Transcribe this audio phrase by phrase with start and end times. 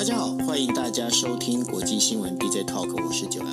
[0.00, 3.52] 大家好，欢迎大家收听国际新闻 DJ Talk，我是九 L。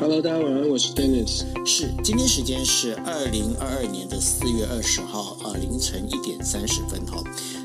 [0.00, 1.44] Hello，大家晚安，我是 Dennis。
[1.64, 7.22] 是，今天时间是二零二二年的四月二十号啊凌晨一点三十分哈。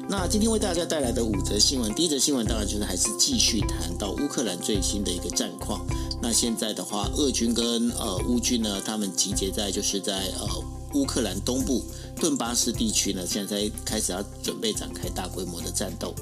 [0.07, 5.83] 那今天为大家带来的五则新闻，第一则新闻当然就是还是继续谈到乌克兰最新的一个战况。
[6.21, 10.47] 那现在的话，俄军跟呃乌军呢，他们集结在就是在呃
[10.93, 11.83] 乌克兰东部
[12.15, 16.13] 顿巴斯地区呢，现在开始要准备展开大规模的战斗。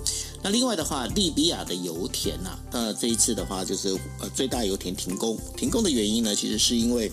[0.44, 7.12] 那另外的话，利比亚的油田呐、啊，呃，这一次的话就是呃最大油田停工，停工的原因呢，其实是因为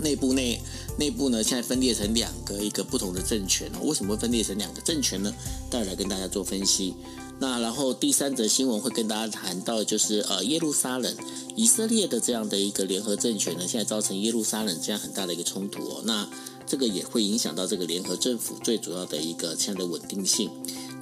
[0.00, 0.60] 内部内
[0.98, 5.32] 内部呢现在分裂成两个一个不同的政权，为什么会分裂成两个政权呢？
[5.70, 6.94] 待会来跟大家做分析。
[7.40, 11.12] 那然后第三则新闻会跟大家谈到，就是呃耶路撒冷
[11.56, 16.28] 以色列的这样的一个联合政权呢，现在造成耶路撒冷这样很大的一个冲突哦，那
[16.66, 20.50] 这个也会影响到这个联合政府最主要的一个现在的稳定性。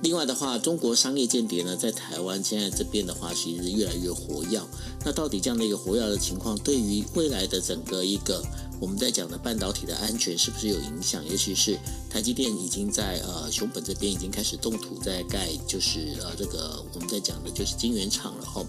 [0.00, 4.60] 另外的话，中国商业间谍呢，在台湾现在这边的话，其实是越来越活跃。
[5.04, 8.40] 那到底这样的一个活跃的情况，对于未来的整个一个
[8.80, 11.24] 我们在讲的半导体的安全，是不是有影响？
[11.28, 18.64] 尤其是台积电已经在呃熊本这边已经开始动土在盖，就是呃这个我们在讲的就是晶圆厂了哈。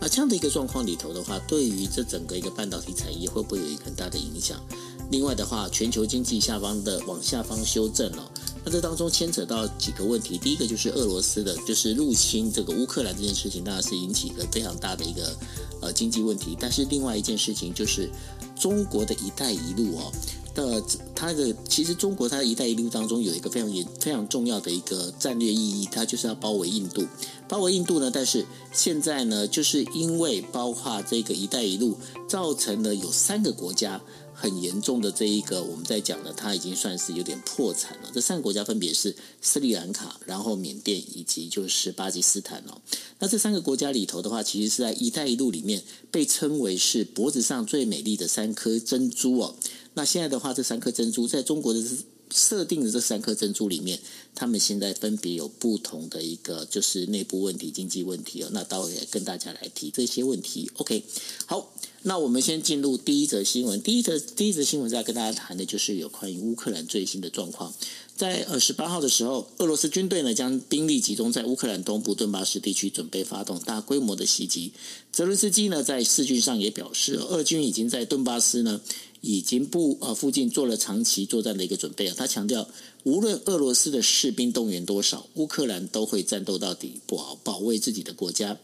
[0.00, 4.60] 那这样的一个状况里头的话，对于这整个一个半导体产业会不会有一个很大的影响？
[5.10, 8.30] 另外的话，全球经济下方的往下方修正了。
[8.64, 15.36] 那这当中牵扯到几个问题，第一个就是俄罗斯的，就是入侵这个乌克兰这件事情，当然是引起一个非常大的一个
[15.80, 16.56] 呃经济问题。
[16.58, 18.08] 但是另外一件事情就是
[18.54, 20.12] 中国的一带一路哦
[20.54, 20.82] 的
[21.14, 27.06] 它的其实中国它的一带一路当中有一个非常严非常重要的一个战略意义，它就是要包围印度，
[27.48, 28.10] 包围印度呢。
[28.12, 31.96] 但是现在呢，就是因为包括这个一带一路，
[32.28, 34.00] 造成了有三个国家。
[34.34, 38.10] 很严重的这一个，我们在讲的，它已经算是有点破产了。
[38.12, 42.80] 这三个国家分别是斯里兰卡，然后缅甸以及就是巴基斯坦哦。
[43.18, 49.54] 那这三个国家里头的话，其实是在“一带一路”里面被称为是脖子上最美丽的三颗珍珠哦。
[49.94, 51.84] 那现在的话，这三颗珍珠在中国的
[52.30, 54.00] 设定的这三颗珍珠里面，
[54.34, 58.48] 他们现在分别有不同的一个就是内部问题、经济问题哦。
[58.52, 60.70] 那待会也跟大家来提这些问题。
[60.76, 61.04] OK，
[61.46, 61.72] 好。
[62.04, 63.80] 那我们先进入第一则新闻。
[63.80, 67.72] 第一则第一则新闻在跟大家谈的就是有关于乌克兰最新的状况。
[68.16, 74.72] 在呃十八号的时候，俄罗斯军队呢将兵力集中在乌克兰东部顿巴斯地区，准备发动大规模的袭击。
[75.12, 78.80] 泽伦斯基呢在视讯上也表示，俄军已经在顿巴斯呢
[79.20, 82.14] 已经不呃附近做了长期作战的一个准备啊。
[82.16, 82.68] 他强调，
[83.04, 88.58] 无论俄罗斯的士兵动员多少，乌克兰都会战斗到底，保保卫自己的国家。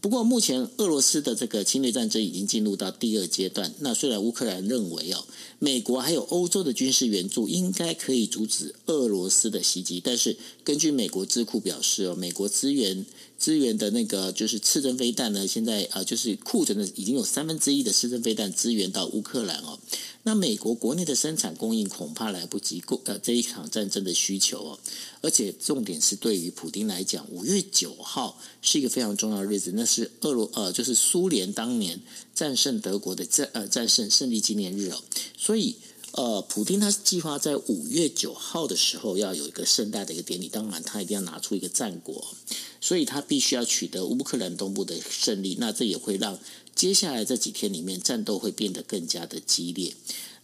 [0.00, 3.74] 不过，目前俄罗斯的这个侵略战争已经进入到第二阶段。
[3.80, 5.24] 那虽然乌克兰认为哦，
[5.58, 13.04] 美国还有欧洲的军事援助应该可以阻止俄罗斯的袭击，但是根据美国智库表示哦，美国资源
[13.38, 19.78] 资源的那个就是刺针飞弹呢，现在啊就是库存的已经有三分之一的刺针飞弹支援到乌克兰哦。
[20.24, 24.78] 那美国国内的生产供应恐怕来不及过呃这一场战争的需求哦。
[25.22, 32.00] 而且重点是，对于普丁来讲，五月九号是一个非常重要的日子，那是俄罗呃，就是苏联当年
[32.34, 35.02] 战胜德国的战呃战胜胜利纪念日哦。
[35.36, 35.76] 所以
[36.12, 42.34] 呃，普丁他计划在五月九号的时候要有一个盛大的一个典礼，当然他一定要拿出一个战果，
[42.80, 45.56] 所以他必须要取得乌克兰东部的胜利。
[45.58, 46.38] 那这也会让
[46.74, 49.94] 接下来这几天里面战斗会变得更加的激烈。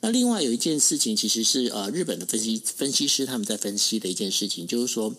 [0.00, 5.15] 那另外有一件事情，其实是呃日本的分析分析师他们在分析的一件事情，就是说，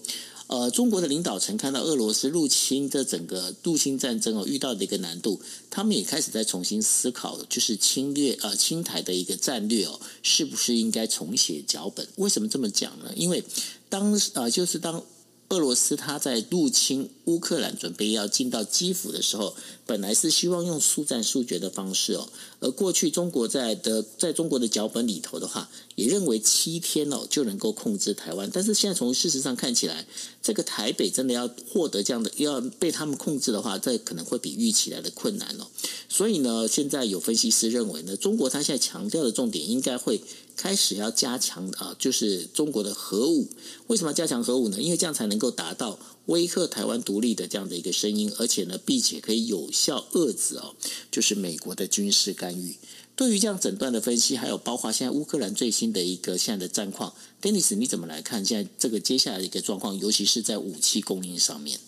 [0.45, 12.07] 呃中国的领导层看到俄罗斯入侵的整个入侵战争哦遇到的一个难度，他们也开始在重新思考，就是侵略呃侵台的一个战略哦，是不是应该重写脚本？
[12.17, 13.11] 为什么这么讲呢？
[13.15, 13.43] 因为
[13.89, 15.03] 当呃就是当。
[15.49, 22.27] 俄罗斯他在入侵乌克兰，准备要进到基辅的时候，本来是希望用速战速决的方式哦。
[22.59, 28.49] 而过去中国在的在中国的脚本里头的话，也认为七天哦就能够控制台湾。
[28.51, 30.07] 但是现在从事实上看起来，
[30.41, 35.67] 这个台北真的要获得这样的要被他们控制的话，这可能会比预期来的困难哦。
[36.09, 40.21] 所以呢，现在有分析师认为呢，中国他现在强调的重点应该会。
[40.55, 43.47] 开始要加强啊，就是中国的核武。
[43.87, 44.81] 为什么要加强核武呢？
[44.81, 50.75] 因为这样才能够达到威吓台湾独立的这样的一个声音，而且呢，并且可以有效遏制哦，
[51.11, 52.75] 就是美国的军事干预。
[53.15, 61.79] 对于这样整段的分析，还有包括现在乌克兰最新的一个现在的战况，Dennis，你怎么来看现在这个接下来的一个状况，尤其是在武器供应上面？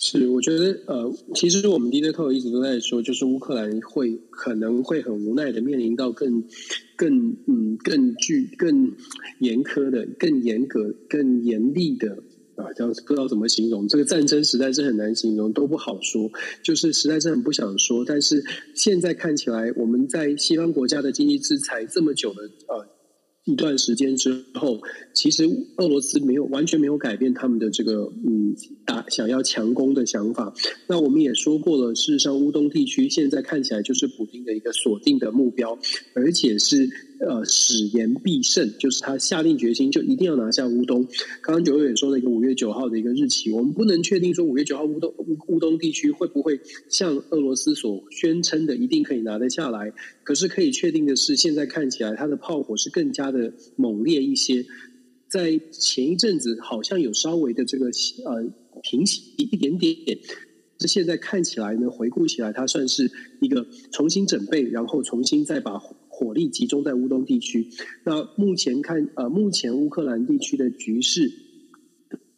[0.00, 6.44] 是，我觉得呃，其实我们 DJ 一直都在说，就是乌克兰会可能会很无奈的面临到更、
[6.94, 8.92] 更嗯、更具、更
[9.40, 12.22] 严苛的、更严格、更严厉的
[12.54, 16.30] 啊，这样不知道怎么形容，这个战争实在是很难形容，都不好说，
[16.62, 18.04] 就是实在是很不想说。
[18.04, 18.44] 但是
[18.76, 22.97] 现在看起来，我们在西方国家的经济制裁这么久的呃。
[23.48, 24.82] 一段时间之后，
[25.14, 25.48] 其实
[25.78, 28.54] 俄罗斯没有完全没有改变他们的这个嗯
[28.84, 30.52] 打想要强攻的想法。
[30.86, 35.78] 那我们也说过了，事实上乌东地区现在看起来就是普京的一个锁定的目标，
[36.12, 41.04] 而且是呃使言必胜，就是他下定决心就一定要拿下乌东。
[41.42, 45.12] 刚刚九月也说了一个五月九号的一个日期，我们不能确定说五月九号乌东
[45.48, 49.92] 乌东地区会不会像俄罗斯所宣称的一定可以拿得下来。
[50.22, 54.64] 可是可以确定的是，现在看起来他的炮火是更加的猛烈一些。
[55.28, 57.86] 在前一阵子好像有稍微的这个
[58.24, 58.50] 呃
[58.82, 59.94] 平息一点点，
[60.78, 63.10] 这现在看起来呢，回顾起来，它算是
[63.40, 65.78] 一个重新整备，然后重新再把
[66.18, 67.68] 火力集中在乌东地区。
[68.02, 71.30] 那目前看呃，目前乌克兰地区的局势。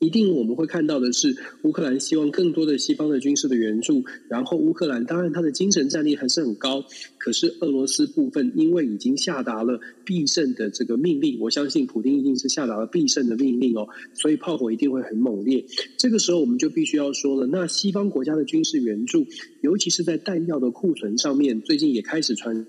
[0.02, 6.82] 一定我们会看到的是，乌克兰希望更多的西方的军事的援助，然后乌克兰当然他的精神战力还是很高，
[7.18, 15.66] 可是俄罗斯部分因为已经下达了必胜的这个命令，我相信普丁一定是下达了必胜的命令哦，所以炮火一定会很猛烈。
[15.98, 19.26] 这个时候我们就必须要说了，那西方国家的军事援助，
[19.60, 22.66] 尤其是在弹药的库存上面，最近也开始传。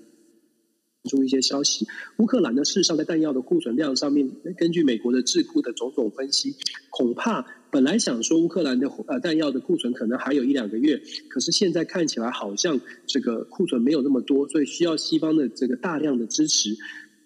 [1.08, 1.86] 出一些消息，
[2.18, 6.54] 乌克兰呢，事实上在弹药的库存量上面，根据美国的智库的种种分析，
[6.90, 16.76] 恐怕本来想说乌克兰的呃弹药的库存可能还有一两个月，可是现在看起来好像这个库存没有那么多，所以需要西方的这个大量的支持。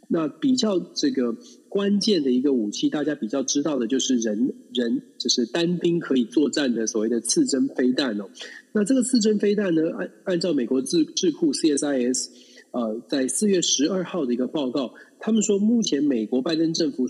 [0.09, 1.37] 那比较这个
[1.69, 8.31] 关键的一个武器，大家比较知道的就是人人就是单兵可以作战的所谓的刺针飞弹哦。
[8.73, 12.29] 那这个刺针飞弹呢，按按照美国智智库 CSIS。
[12.77, 17.09] 呃，在四月十二号的一个报告，他们说，目前美国拜登政府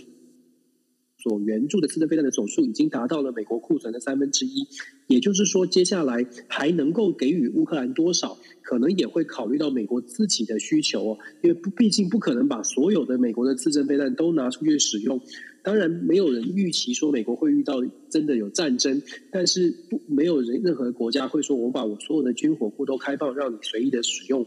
[1.19, 4.65] 所援助的刺针飞弹的总数已经达到了美国库存的三分之一，
[5.09, 15.21] 也就是说，接下来还能够给予乌克兰多少，可能也会考虑到美国自己的需求哦，因为不，毕竟不可能把所有的美国的刺针飞弹都拿出去使用。
[15.65, 19.03] 当然，没有人预期说美国会遇到真的有战争，
[19.33, 24.47] 但是不，没有人任何国家会说，我把我所有的军火库都开放，让你随意的使用。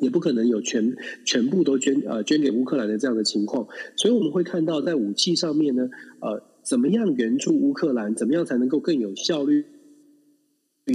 [0.00, 5.88] 也不可能有全全部都捐呃捐给乌克兰的这样的情况，所以我们会看到在武器上面呢，
[6.20, 9.64] 呃，怎么样援助乌克兰，怎么样才能够更有效率？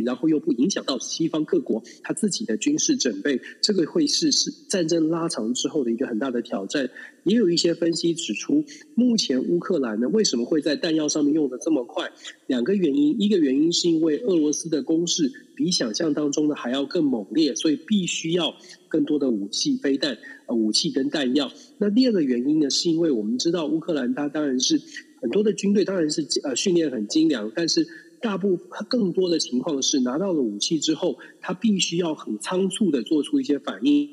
[0.03, 6.89] 然后又不影响到西方各国他自己的军事准备，这个会是是战争拉长之后的一个很大的挑战。
[7.25, 8.65] 也有一些分析指出，
[8.95, 12.09] 目前乌克兰呢为什么会在弹药上面用的这么快？
[12.47, 18.55] 两个原因，一个原因是因为俄罗斯的攻势比想象当中的还要更猛烈，所以必须要
[18.88, 20.17] 更多的武器、飞弹、
[20.47, 21.51] 呃武器跟弹药。
[21.77, 24.81] 那第二个原因呢，是因为我们知道乌克兰它当然是
[25.21, 27.88] 很多的军队当然是呃训练很精良，但是。
[28.23, 34.09] 大部分更多的情况是拿到了武器之后，他必须要很仓促的做出一些反应，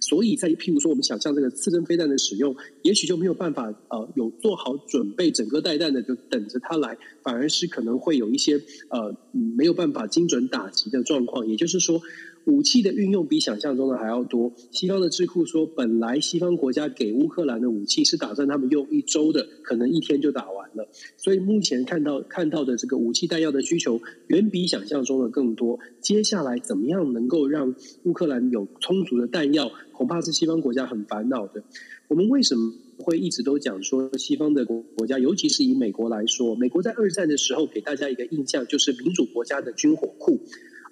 [0.00, 8.60] 所以在譬如说我们想象这个次针飞弹的使用，也许就没有办法呃有做好准备，整个带弹的就等着它来，反而是可能会有一些
[8.90, 12.00] 呃没有办法精准打击的状况，也就是说。
[12.48, 14.54] 武器的运用比想象中的还要多。
[14.70, 20.88] 西方的智库说，本来西方国家给乌克兰的武器是打算他们用一周的，可能一天就打完了。
[21.18, 25.78] 所以目前看到看到的这个武器弹药的需求远比想象中的更多。
[26.00, 27.74] 接下来怎么样能够让
[28.04, 31.62] 乌克兰有充足的弹药，恐怕是西方国家很烦恼的。
[32.08, 40.40] 我们为什么会一直都讲说西方的国国家，尤其是以美国来说，美国在二战的时候给大家一个印象就是民主国家的军火库。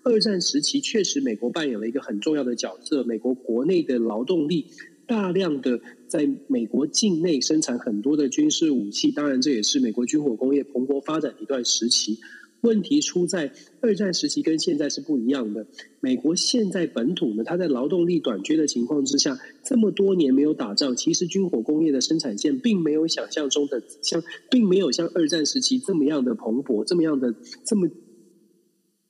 [0.06, 3.02] 二战时期确实，美国扮演了一个很重要的角色。
[3.02, 4.66] 美国国内的劳动力
[5.04, 12.20] 大量的在美国境内生产很多的军事武器，当然这也是美国军火工业蓬勃发展的一段时期。
[12.60, 15.66] 问题出在二战时期跟现在是不一样的。
[15.98, 24.22] 美国现在本土呢，它在劳动力短缺的情况之下，这么多年没有打仗，其实军火工业的生产线并没有想象中的像，
[24.52, 27.34] 并没有像二战时期这么样的蓬勃，这么样的
[27.64, 27.88] 这么。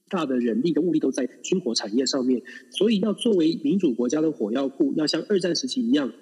[0.09, 6.13] 大的人力跟物力都在军火产业上面，所以要作为民主国家的火药库，要像二战时期一样，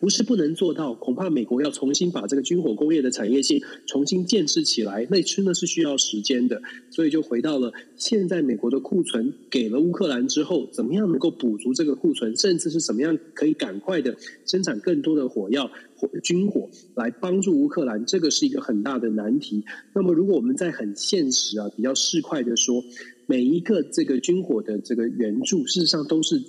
[0.00, 6.60] 不是不能做到，恐怕美国要重新把这个军火工业的产业线重新建设起来，那真的是需要时间的。
[6.90, 19.64] 所以就回到了现在，美国的库存给了乌克兰之后，怎么样能够补足这个库存，甚至是怎么样可以赶快的生产更多的火药、火军火来帮助乌克兰，这个是一个很大的难题。
[19.94, 22.82] 那么，如果我们在很现实啊、比较市侩的说，
[23.26, 26.42] 每一个这个军火的这个援助，事实上都是。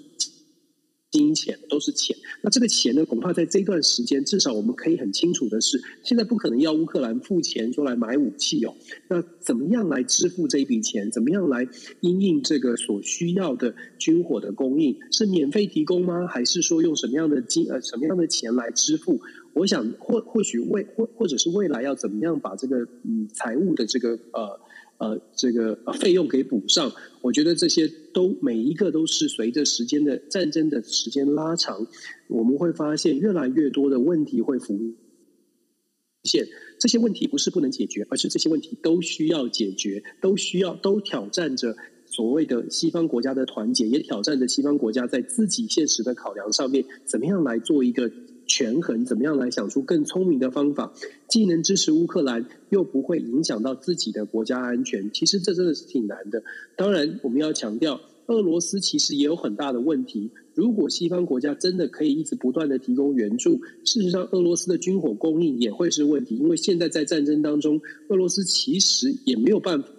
[1.16, 8.76] 金钱都是钱，那这个钱呢，恐怕在这段时间，至少我们可以很清楚的是，现在不可能要乌克兰付钱说来买武器哦。
[9.08, 11.10] 那怎么样来支付这一笔钱？
[11.10, 11.68] 怎么样来
[12.02, 14.98] 因应这个所需要的军火的供应？
[15.10, 16.28] 是免费提供吗？
[16.28, 19.22] 还是说用什么样的金呃什么样的钱来支付？
[19.54, 24.60] 我想或或许未或或者是未来要怎么样把这个嗯财务的这个呃。
[24.98, 31.86] 呃，这个费用给补上，我觉得这些都每一个都是随着时间的战争的时间拉长，
[32.30, 34.80] 我们会发现越来越多的问题会浮
[36.24, 36.48] 现。
[36.80, 41.76] 这些问题不是不能解决，而是这些问题都需要解决，都需要都挑战着
[42.06, 48.10] 所谓的西方国家的团结，也挑战着西方国家在自己现实的考量上面，怎么样来做一个。
[48.56, 50.94] 权衡怎么样来想出更聪明的方法，
[51.28, 55.12] 既能支持乌克兰，又不会影响到自己的国家安全。
[55.12, 56.42] 其实这真的是挺难的。
[56.78, 60.32] 当然，我们要强调，俄罗斯其实也有很大的问题。
[60.54, 66.38] 如果西方国家真的可以一直不断的提供援助，事实上，俄罗斯的军火供应也会是问题。
[66.38, 69.90] 因为现在在战争当中，俄罗斯其实也没有办法。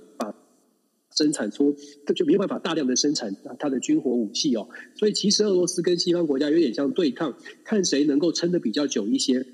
[1.16, 9.46] 生产出，他就没有办法大量的生产他的军火武器哦，所以其实俄罗斯跟西方国家有点像对抗，看谁能够撑得比较久一些。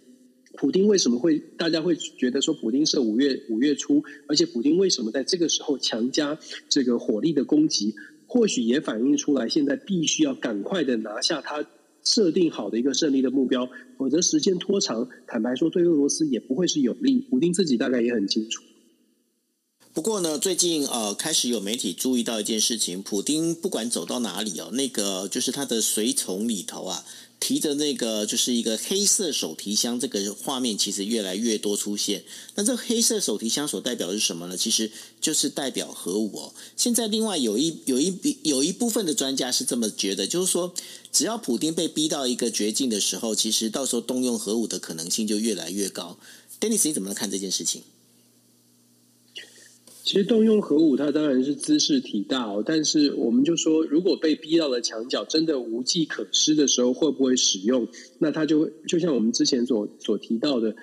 [0.54, 6.38] 普丁为什么会大家会觉得说普丁是五月五月初，而且普丁为什么在这个时候强加
[6.68, 7.94] 这个火力的攻击，
[8.26, 11.64] 或许也反映出来现在必须要赶快的拿下他
[12.04, 17.20] 设定好的一个胜利的目标，否则时间拖长，坦白说对俄罗斯也不会是有利。
[17.30, 18.62] 普丁自己大概也很清楚。
[19.94, 27.04] 不过呢，最近呃开始有媒体注意到一件事情，普丁不管走到哪里哦，那个就是他的随从里头啊，
[27.38, 32.24] 提着那个就是一个黑色手提箱，这个画面其实越来越多出现。
[32.54, 34.56] 那这黑色手提箱所代表的是什么呢？
[34.56, 36.54] 其实就是代表核武哦。
[36.74, 40.72] 现在另外有一有一笔有一部分的专家是这么觉得，就是说，
[41.12, 46.16] 只要普丁被逼到一个绝境的时候，其实到时候动用核武的可能性就越来越高。
[46.58, 47.82] Dennis，你怎么看这件事情？
[50.04, 52.62] 其实动用核武，它当然是姿势体大哦。
[52.66, 57.86] 但是我们就说，如果被逼到了墙角，真的无计可施的时候，会不会使用？
[58.18, 60.74] 那它就会就像我们之前所所提到的，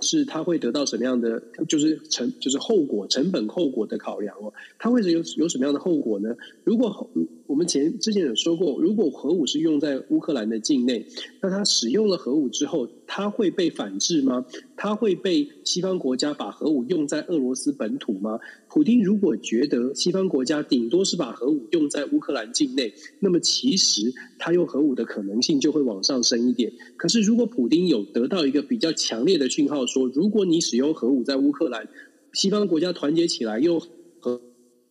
[0.00, 4.54] 是它会得到什么样的，就是成就是后果成本后果的考量哦。
[4.78, 6.34] 它会是有有什么样的后果呢？
[6.64, 7.10] 如果
[7.46, 11.06] 我们前之前有说过，如果核武是用在乌克兰的境内，
[11.42, 14.46] 那它使用了核武之后，它会被反制吗？
[14.76, 18.38] 它会被西方国家把核武用在俄罗斯本土吗？
[18.68, 26.72] 普丁如果觉得西方国家顶多是把核武用在乌克兰境内，那么其实他用核武的可能性就会往上升一点。
[26.96, 31.88] 可是如果普丁有得到一个比较强烈的讯号，说如果你使用核武在乌克兰，
[32.32, 33.78] 西方国家团结起来用
[34.20, 34.40] 核。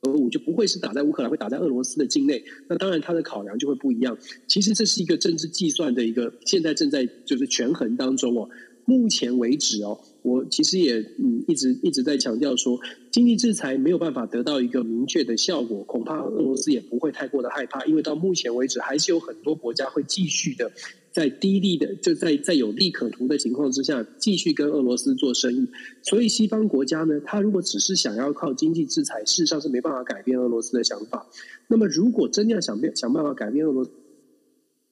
[0.04, 2.44] 俄乌就不会是打在乌克兰，会打在俄罗斯的境内。
[2.68, 4.18] 那当然，它的考量就会不一样。
[4.48, 8.50] 其实这是一个政治计算的一个，现在正在就是权衡当中哦。
[8.86, 12.80] 目前为止哦，我其实也嗯一直一直在强调说，
[13.12, 20.72] 经济制裁没有办法得到一个明确的效果，恐怕俄罗斯也不会太过的害怕，因为到目前为止还是有很多国家会继续的。
[21.12, 25.68] 在低利的，就在在有利可图的情况之下，继续跟俄罗斯做生意。
[26.02, 31.28] 所以西方国家呢，他如果只是想要靠经济制裁，事实上是没办法改变俄罗斯的想法。
[31.68, 33.92] 那么，如果真的要想变想办法改变俄罗斯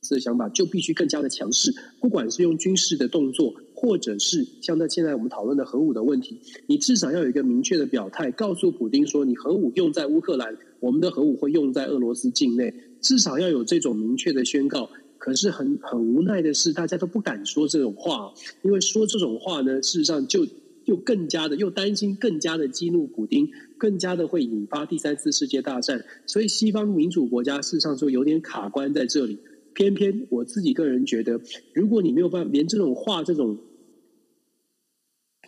[0.09, 14.89] 的想法，就必须更加的强势，不管是用军事的动作，或者是像在现在我们讨论的核武的问题，你至少要有一个明确的表态，告诉普丁说，你核武用在乌克兰，我们的核武会用在俄罗斯境内，至少要有这种明确的宣告。
[15.19, 20.47] 可是很很无奈的是，大家都不敢说这种话，因为说这种话呢，事实上就
[20.85, 26.03] 又更加的又担心，更加的激怒普丁，更加的会引发第三次世界大战。
[26.25, 29.37] 所以西方民主国家事实上就有点卡关在这里。
[29.73, 31.41] 偏偏我自己个人觉得，
[31.73, 33.57] 如果你没有办法连这种话这种。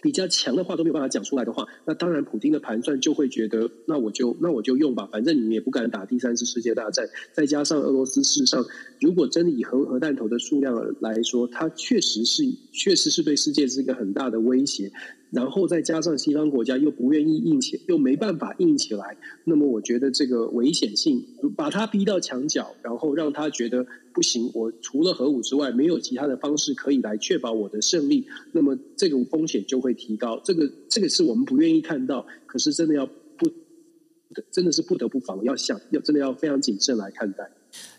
[0.02, 7.08] 比较强的话都没有办法讲出来的话，那当然普京的盘算就会觉得，那我就 那我就用吧，反正你们也不敢打第三次世界大战。
[7.32, 8.66] 再加上俄罗斯事实上，
[9.00, 14.92] 如果真的以核核弹头的数量来说，它确实是确实是对世界是一个很大的威胁。
[15.32, 21.26] 然后再加上西方国家又不愿意硬起，又没办法硬起来，那么我觉得这个危险性，
[21.58, 30.40] 把他逼到墙角，然后让他觉得不行，我除了核武之外，没有其他的方式可以来确保我的胜利，那么这个风险就会提高。
[30.44, 33.50] 这个这个是我们不愿意看到，可是真的要不，
[34.52, 37.50] 真的是不得不防，要想要真的要非常谨慎来看待。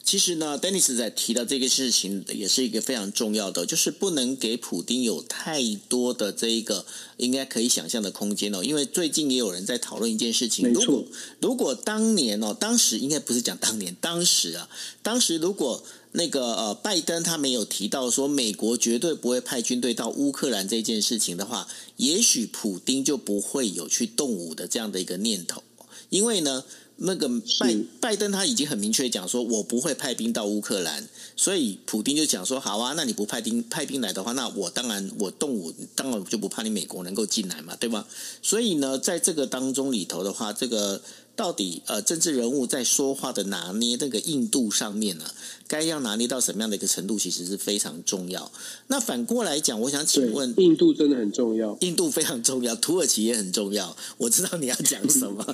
[0.04, 6.84] 其实呢，Dennis 在提到这个事情，也是一个非常重要的，就是不能给普丁有太多的这一个
[7.16, 8.62] 应该可以想象的空间哦。
[8.62, 11.04] 因为最近也有人在讨论一件事情，如果
[11.40, 14.68] 如果当年哦，当时应该不是讲当年，当时啊，
[15.02, 21.66] 当时如果那个呃，拜登他没有提到说美国绝对不会派军队到乌克兰这件事情的话，
[21.96, 25.62] 也许普丁就不会有去动武的这样的一个念头，
[26.10, 26.64] 因为呢。
[26.96, 38.06] 那个拜拜登他已经很明确讲说，我不会派兵到乌克兰，所以普丁就讲说，好啊，那你不派兵派兵来的话，那我当然我动武，当然我就不怕你美国能够进来嘛，对吧？
[38.42, 41.00] 所以呢，在这个当中里头的话，这个。
[41.36, 45.24] 到底呃，政治人物在说话的拿捏那个硬度上面呢，
[45.66, 48.52] 该要拿捏到什么样的一个程度，其实是非常重要。
[48.86, 53.96] 那反过来讲，我想请问，硬度真的很重要，硬度非常重要，土耳其也很重要。
[54.16, 55.44] 我知道你要讲什么，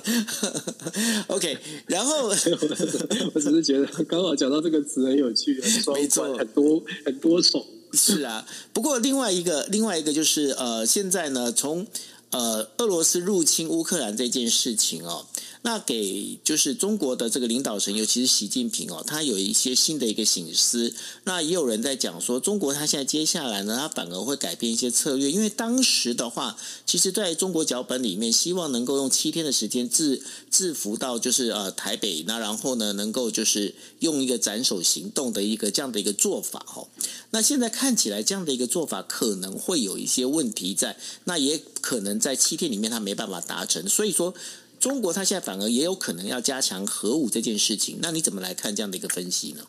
[1.27, 1.57] OK。
[1.87, 2.27] 然后
[3.33, 5.59] 我只是觉得刚好讲到这个词很有趣，
[5.93, 7.65] 没错，很多很多种。
[7.93, 11.85] 是啊，不过另外一个另外一个就是呃，现在呢，从
[12.29, 15.25] 呃俄罗斯入侵乌克兰这件事情哦。
[15.63, 20.93] 那给就是中国的这个领导层，尤其是习近平哦，他有一些新的一个醒思。
[21.25, 36.87] 那也有人在讲说，中国他现在接下来呢，他反而会改变一些策略，因为当时的话，其实在中国脚本里面，希望能够用七天的时间制制服到就是呃台北，那然后呢，能够就是用一个斩首行动的一个这样的一个做法哦。
[37.29, 44.33] 那现在看起来这样的一个做法可能会有一些问题在，那也可能在七天里面他没办法达成，所以说。
[44.81, 49.67] 中国它现在反而也有可能要加强核武这件事情，那你怎么来看这样的一个分析呢？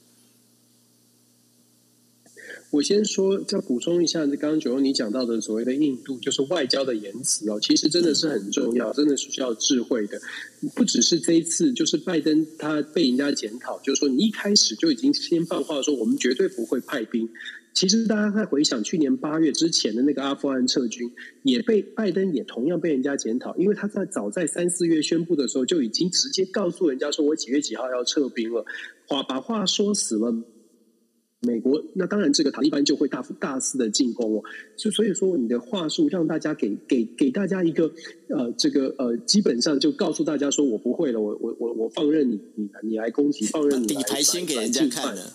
[2.73, 10.19] 我先说，再补充一下，刚刚九欧你讲到的所谓的硬度，就是外交的言辞哦，其实真的是很重要，真的是需要智慧的。
[10.75, 17.29] 不只是这一次，就是拜登他被人家检讨，就是说你一开始就已经先放话说，我们绝对不会派兵。
[17.75, 21.11] 其实大家在回想去年八月之前的那个阿富汗撤军，
[21.43, 28.65] 也被拜登也同样被人家检讨，因为他在早在三四月宣布的时候就已经直接告诉人家说，我几月几号要撤兵了，
[29.07, 30.35] 话把话说死了。
[31.45, 34.43] 美国那当然这个塔利班就会大大肆的进攻哦，
[34.77, 37.93] 所所以说你的话术让大家给给给大家一个
[38.29, 45.33] 呃这个呃基本上就告诉大家说我不会了，我我我我放任你你你来攻击，放任你来 底牌先给人家看了。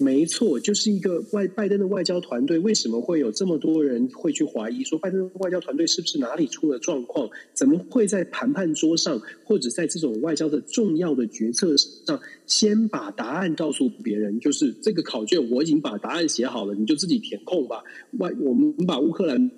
[0.00, 7.28] 没错，就是一个外拜登的外交团队，为什么会有这么多人会去怀疑说拜登的外交团队是不是哪里出了状况？
[7.52, 14.38] 怎么会在谈判桌上或者在这种外交的重要的决策上，先把答案告诉别人？
[14.38, 17.82] 就是这个考卷我已经把答案写好了，你就自己填空吧。
[18.18, 19.50] 外我们把乌克兰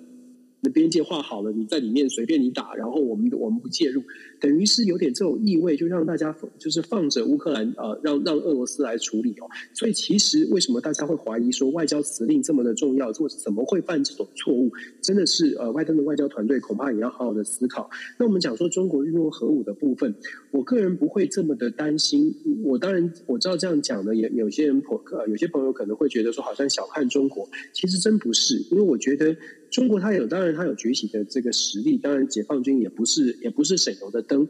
[0.63, 4.01] 的边界画好了，你在里面随便你打，然后我们我们不介入。
[4.41, 9.47] 等于是有点这种意味，就让大家就是放着乌克兰呃，让让俄罗斯来处理哦。
[9.73, 14.71] 所以其实为什么大家会怀疑说外交辞令这么的重要，做怎么会犯这种错误？
[15.01, 17.89] 真的是呃，拜登的外交团队恐怕也要好好的思考。
[18.17, 20.13] 那我们讲说中国运用核武的部分，
[20.49, 22.35] 我个人不会这么的担心。
[22.63, 29.35] 我当然我知道这样讲的，也有些人朋呃有些朋友可能会觉得说好像小看中国，其实真不是，因为我觉得
[29.69, 34.47] 中国它有当然它有崛起的这个实力，当然解放军也不是也不是省油的灯，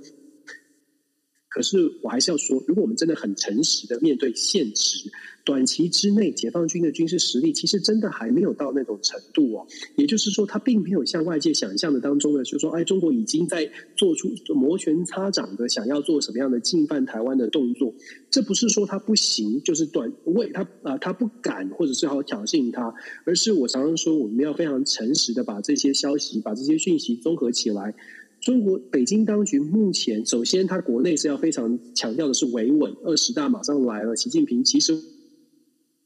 [1.49, 5.09] 可是我还是要说，如果我们真的很诚实的面对现实，
[5.43, 9.65] 短期之内解放军的军事实力其实真的还没有到那种程度哦。
[9.97, 17.95] 也就是说，他并没有像外界想象的当中呢，就说，哎，中国已经在做出摩拳擦掌的想要做什么样的进犯台湾的动作。
[18.29, 22.93] 这不是说他不行，就是短为他啊，他不敢，或者是好挑衅他，
[23.25, 27.95] 而是我常常说，我们要非常诚实的把这些消息、把这些讯息综合起来。
[28.41, 32.91] 中国北京当局目前，首先，他国内是要非常强调的是维稳。
[33.03, 34.99] 二十大马上来了，习近平其实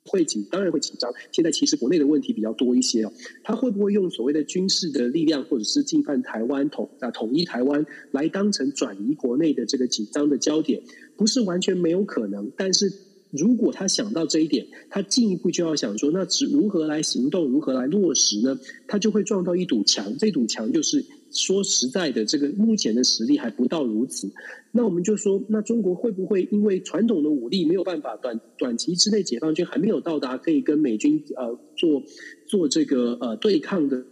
[0.03, 1.09] 会紧，当然会紧张。
[1.31, 10.83] 现在其实国内的问题比较多一些哦，他会不会用所谓的军事的力量，或者是进犯台湾统啊统一台湾，来当成转移国内的这个紧张的焦点？
[11.15, 12.91] 不是完全没有可能，但是
[13.31, 18.59] 如果他想到这一点，他进一步就要想说，那如何来行动，如何来落实呢？
[18.87, 21.05] 他就会撞到一堵墙，这堵墙就是。
[21.35, 24.31] 说实在的，这个目前的实力还不到如此。
[24.71, 32.01] 那我们就说，那中国会不会因为传统的武力没有办法短短期之内，解放军还没有到达可以跟美军呃做
[32.47, 34.05] 做这个呃对抗的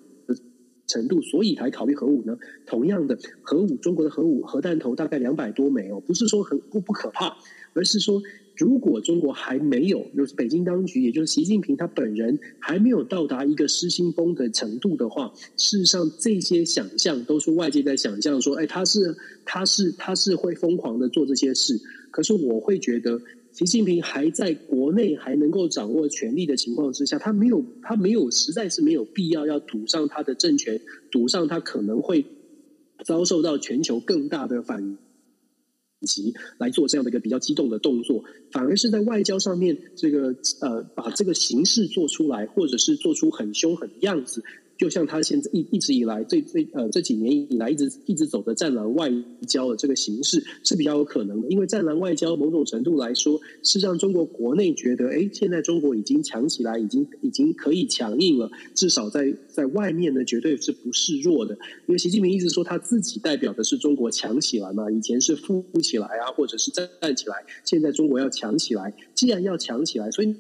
[0.86, 2.38] 程度，所以才考虑核武呢？
[2.66, 7.38] 同样的，核武，中国的核武核弹头大概两百多枚哦，不是说很不不可怕，
[7.74, 8.22] 而是说。
[8.56, 21.80] 如果中国还没有，就是北京当局，也就是习近平他本人还没有到达一个失心疯的程度的话，事实上这些想象都是外界在想象说，哎，他是他是他是会疯狂的做这些事。
[22.12, 23.20] 可是我会觉得，
[23.52, 32.24] 习近平还在国内还能够掌握权力的情况之下，他没有他没有实在是没有必要要赌上他的政权，赌上他可能会
[33.04, 34.96] 遭受到全球更大的反
[36.04, 36.13] 应。
[36.13, 44.44] 击来做这样的一个比较激动的动作，反而是在外交上面，这个呃把这个形式做出来，或者是做出很凶狠的样子。
[44.78, 49.10] 就像他现在一一直以来，这这呃这几年以来一直一直走的战狼外
[49.48, 61.54] 交的这个形式是比较有可能的，因为战狼外交某种程度来说是让中国国内觉得，哎，现在中国已经强起来，已经已经可以强硬了，至少在在外面呢，绝对是不示弱的。
[61.88, 68.94] 因为习近平一直说他自己代表的是中国强起来嘛，以前是富起来啊，或者是站站起来，现在中国要强起来。
[69.14, 70.36] 既然要强起来，所以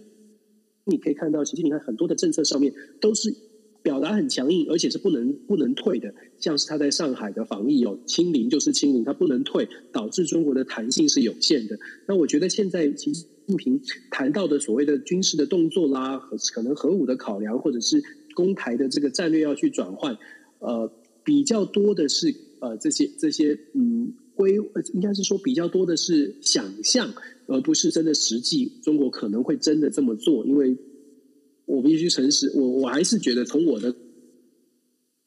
[0.85, 3.52] 你可以看到习近平很多的政策上面都是。
[3.83, 11.77] 表达很强硬，而且是不能不能退的，像是他在上海的防疫有清零就是清零，他不能退，导致中国的弹性是有限的。
[12.07, 16.17] 那我觉得现在习近平谈到的所谓的军事的动作啦，
[16.53, 18.01] 可能核武的考量，或者是
[18.33, 20.17] 攻台的这个战略要去转换，
[20.59, 20.89] 呃，
[21.25, 24.55] 比较多的是呃这些这些嗯规，
[24.93, 27.13] 应该是说比较多的是想象，
[27.47, 30.77] 而不是真的实际中国可能会真的这么做，因为。
[31.65, 33.95] 我必须诚实，我我还是觉得从我的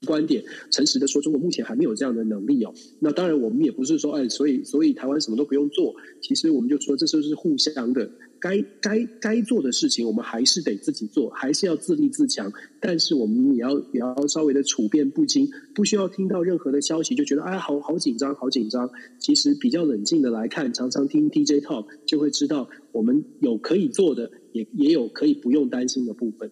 [0.07, 2.73] 观点，诚实的说，中国目前还没有这样的能力哦。
[3.01, 5.95] 那当然，我们也不是说，哎，所以所以台湾什么都不用做。
[6.21, 8.11] 其实我们就说，这就是互相的。
[8.39, 12.53] 该该该做的事情，我们还是得自己做，还是要自立自强。
[12.81, 18.91] 但是我们也要也要稍微的处变不惊，不需要听到任何的消息就觉得哎，好好紧张，好紧张。
[19.19, 26.51] 其实比较冷静的来看，常常听 DJ Talk 就会知道，我们有可以做的，也也有可以不用担心的部分。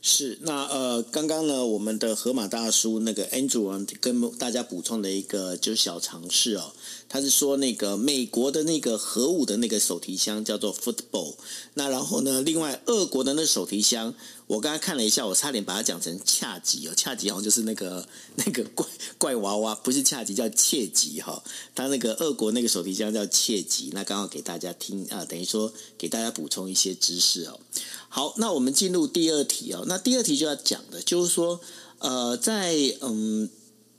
[0.00, 6.72] 是，那呃，刚刚呢，我们的河马大叔那个 Andrew 跟大家补充的一个就是小尝试哦，
[7.08, 11.34] 他是说那个美国的那个核武的那个手提箱叫做 Football，
[11.74, 14.14] 那然后呢，另外俄国的那手提箱。
[14.50, 18.84] 我刚才看了一下，我差点把它讲成恰吉哦，恰吉好像就是那个那个怪
[19.16, 21.40] 怪娃娃，不是恰吉，叫切吉哈。
[21.72, 27.60] 他那个俄国那个手提箱叫切吉，那刚好给大家听啊，等于说给大家补充一些知识哦。
[28.08, 29.84] 好，那我们进入第二题哦。
[29.86, 31.60] 那第二题就要讲的就是说，
[32.00, 33.48] 呃，在嗯，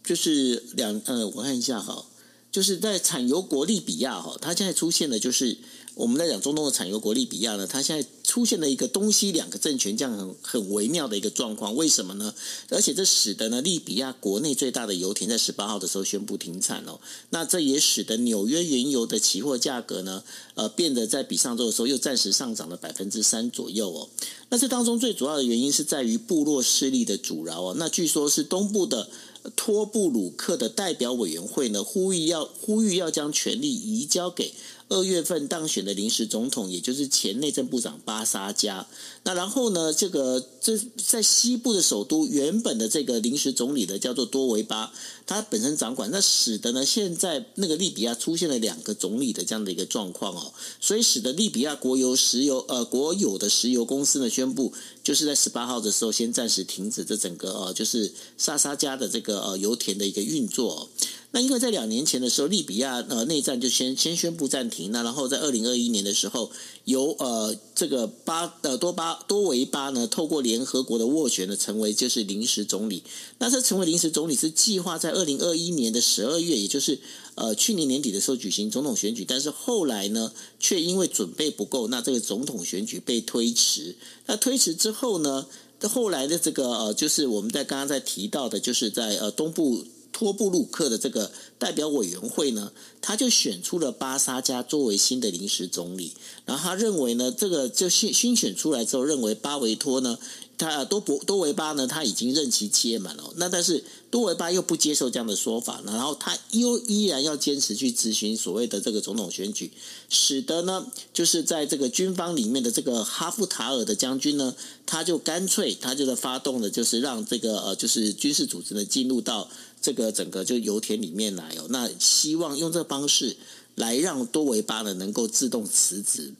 [0.03, 2.05] 就是两呃，我看一下哈，
[2.51, 5.59] 就是在产油国利比亚哈，它现在出现的就是。
[5.95, 12.33] 我们在讲中东的产油国利比亚呢，它现在出现了一个东西两个政权这样很很微妙的一个状况，为什么呢？
[12.69, 16.99] 而且这使得呢，利比亚国内最大的油田在十八号的时候宣布停产哦。
[17.31, 20.23] 那这也使得纽约原油的期货价格呢，
[20.55, 24.09] 呃，变得在比上周的时候又暂时上涨了百分之三左右哦。
[24.49, 27.75] 那这当中最主要的原因是在于部落势力的阻挠哦。
[27.77, 29.09] 那据说是东部的
[29.57, 34.53] 托布鲁克的代表委员会呢，呼吁要呼吁要将权力移交给。
[34.91, 38.85] 二月份当选的临时总统，也就是前内政部长巴沙加。
[39.23, 44.91] 那然后呢，这个这在西部的首都，原本的这个临时总理的叫做多维巴，
[45.25, 60.89] 他本身掌管，那使得呢，现在那个利比亚出现了两个总理的这样的一个状况哦，所以使得利比亚国有石油呃国有的石油公司呢宣布，就是在十八号的时候先暂时停止这整个呃就是沙沙加的这个呃油田的一个运作。
[61.33, 66.51] 那因为在两年前的时候，利比亚呃内战就先先宣布暂停，那然后在二零二一年的时候，
[66.83, 73.03] 由呃这个巴呃多巴多维巴呢透过联合国的斡旋呢成为就是临时总理。
[73.37, 76.99] 那这成为临时总理是计划在二零二一年的十二月，也就是
[77.35, 83.95] 呃去年年底的时候举行总统选举，但是后来呢却因为准备不够，那这个总统选举被推迟。
[84.25, 85.47] 那推迟之后呢，
[85.83, 89.85] 后来的这个呃就是我们在刚刚在提到的，就是在呃东部。
[90.11, 92.71] 托布鲁克的这个代表委员会呢，
[93.01, 96.13] 他就选出了巴沙加作为新的临时总理，
[96.45, 100.17] 然后他认为呢，这个就新新选出来之后，认为巴维托呢。
[100.57, 103.33] 他多博多维巴呢，他已经任期届满了。
[103.37, 109.71] 那但是多维巴又不接受这样的说法，然后他又依然要坚持去执行所谓的这个总统选举，
[110.07, 114.53] 使得呢，就是在这个军方里面的这个哈夫塔尔的将军呢，
[114.85, 119.49] 他就干脆他就是发动的，就是让这个呃，就是军事组织呢进入到
[119.81, 121.67] 这个整个就油田里面来哦。
[121.69, 123.35] 那希望用这个方式
[123.75, 126.33] 来让多维巴呢能够自动辞职。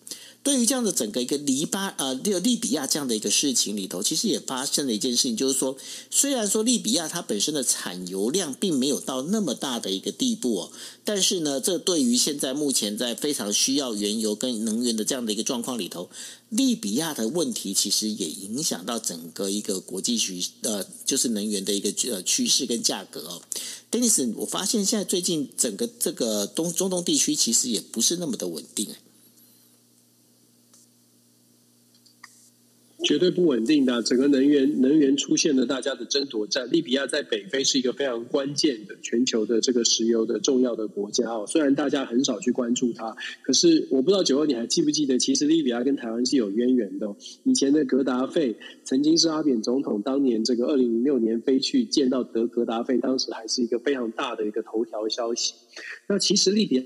[0.43, 5.77] 对于这样的整个一个黎巴呃这个利比亚这样的一个事情里头，其实也发生了一件事情，就是说，
[6.09, 10.71] 虽然说利比亚它本身的产油量并没有到那么大的一个地步哦，
[11.05, 16.09] 但是呢，这对于现在目前在非常需要原油跟能源的这样的一个状况里头，
[16.49, 23.41] 利比亚的问题其实也影响到整个一个国际局呃，就是能源的一个呃趋势跟价格哦。
[23.91, 28.87] Dennis，我发现现在最近整个这个东中东地区其实也不是那么的稳定。
[33.03, 36.69] 绝对不稳定的，整个能源能源出现了大家的争夺战。
[36.71, 41.45] 利比亚在北非是一个非常关键的全球的这个石油的重要的国家哦。
[41.47, 47.07] 虽然大家很少去关注它，可是我不知道九二你还记不记得，其实利比亚跟台湾是有渊源的。
[47.43, 55.53] 以前的格达费曾经是阿扁总统当年这个二零零六年飞去见到德格达费，当时还是一个非常大的一个头条消息。
[56.07, 56.83] 那其实利比亚。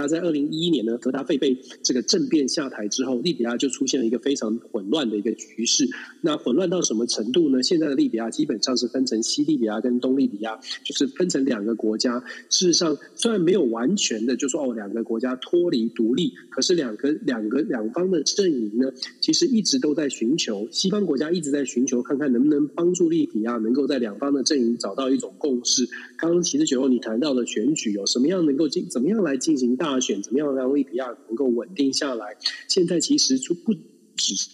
[0.00, 5.86] 那在二零一一年呢，格达费被这个政变下台之后，利比亚就出现了一个非常混乱的一个局势。
[6.22, 7.62] 那混乱到什么程度呢？
[7.62, 12.18] 现在的利比亚基本上是分成西利比亚跟东利比亚，就是分成两个国家。
[12.48, 25.86] 事实上，虽然没有完全的就说哦，两个国家脱离独立，可是两个两个两方的阵营呢，其实一直都在寻求，西方国家一直在寻求，看看能不能帮助利比亚能够在两方的阵营找到一种共识。
[26.16, 29.89] 刚刚其实九欧你谈到的选举有什么样能够进，怎么样来进行大。
[29.90, 32.36] 大选怎么样让利比亚能够稳定下来？
[32.68, 33.74] 现在其实就不
[34.14, 34.48] 只是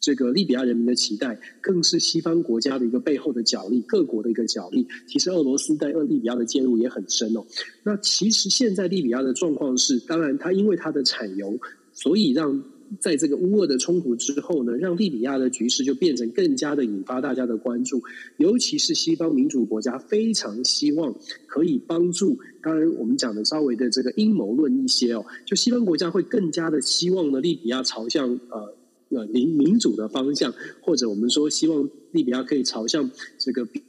[0.00, 4.88] 这个利比亚人民的期待，更是西方国家的一个背后的角力，各国的一个角力。
[5.06, 7.46] 其实俄罗斯在利比亚的介入也很深哦。
[7.84, 11.60] 那其实现在利比亚的状况是，当然它因为它的产油，
[11.92, 12.60] 所以让。
[12.98, 18.02] 在这个乌俄的冲突之后呢，让利比亚的局势就变成更加的引发大家的关注，
[18.36, 21.14] 尤其是西方民主国家非常希望
[21.46, 22.40] 可以帮助。
[22.62, 28.74] 当然，我们讲的稍微的这个阴谋论一些哦，就西方国家会更加的希望呢，利比亚朝向呃
[29.10, 33.82] 呃民民主的方向，或者我们说希望利比亚可以朝向这个比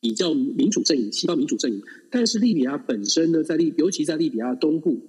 [0.00, 1.82] 比较民主阵营，西方民主阵营。
[2.10, 5.00] 但是利比亚本身呢，在利尤其在利比亚东部。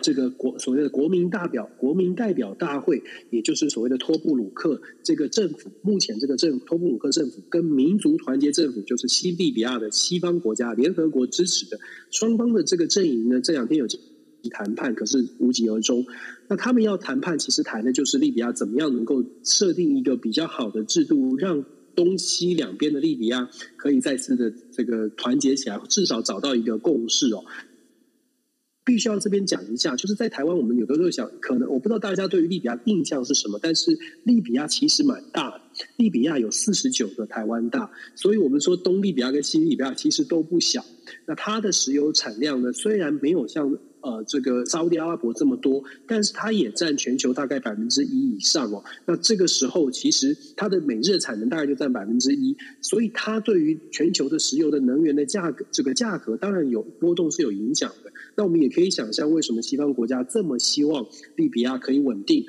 [0.00, 11.78] 这个国所谓的国民代表国民代表大会，也就是所谓的托布鲁克这个政府，目前这个政托布鲁克政府跟民族团结政府，就是西利比亚的西方国家联合国支持的
[12.10, 13.86] 双方的这个阵营呢，这两天有
[14.50, 16.04] 谈判，可是无疾而终。
[16.48, 27.44] 那他们要谈判，其实谈的就是利比亚怎么样能够设定一个比较好的制度，让东西两边的利比亚可以再次的这个团结起来，至少找到一个共识哦。
[28.84, 35.60] 必须要这边讲一下，就是在台湾，我们有的时候想，可能我不知道大家对于利比亚印象是什么，但是利比亚其实蛮大的，
[35.96, 40.84] 利比亚有四十九个台湾大，所以我们说东利比亚跟西利比亚其实都不小。
[41.26, 48.84] 那它的石油产量呢，虽然没有像呃这个沙乌地阿拉伯这么多，但是它也占全球大概百分之一以上哦。
[49.06, 58.12] 那这个时候，其实它的每日产能大概就占百分之一，所以它对于全球的石油的能源的价格，这个价格当然有波动是有影响的。
[58.36, 62.44] 那我们也可以想象，为什么西方国家这么希望利比亚可以稳定，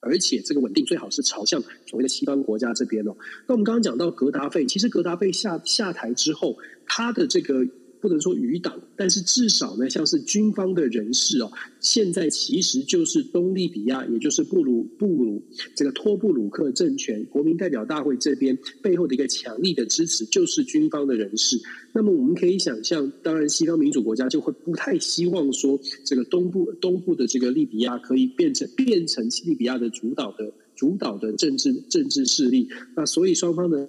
[0.00, 3.16] 而且这个稳定最好是朝向所谓的西方国家这边哦。
[3.48, 6.56] 那我们刚刚讲到格达费，其实格达费下下台之后，
[6.86, 7.66] 他的这个。
[8.02, 15.40] 不能说余党，但是至少呢，像是军方的人士哦，现在其实就是东利比亚，也就是布鲁布鲁
[15.76, 21.56] 这个托布鲁克政权国民代表大会这边背后的一个强力的支持，就是军方的人士。
[21.92, 32.68] 那么我们可以想象，当然西方民主国家就会不太希望说，这个东部东部的这个利比亚可以变成变成利比亚的主导的主导的政治政治势力。
[32.96, 33.86] 那所以双方呢，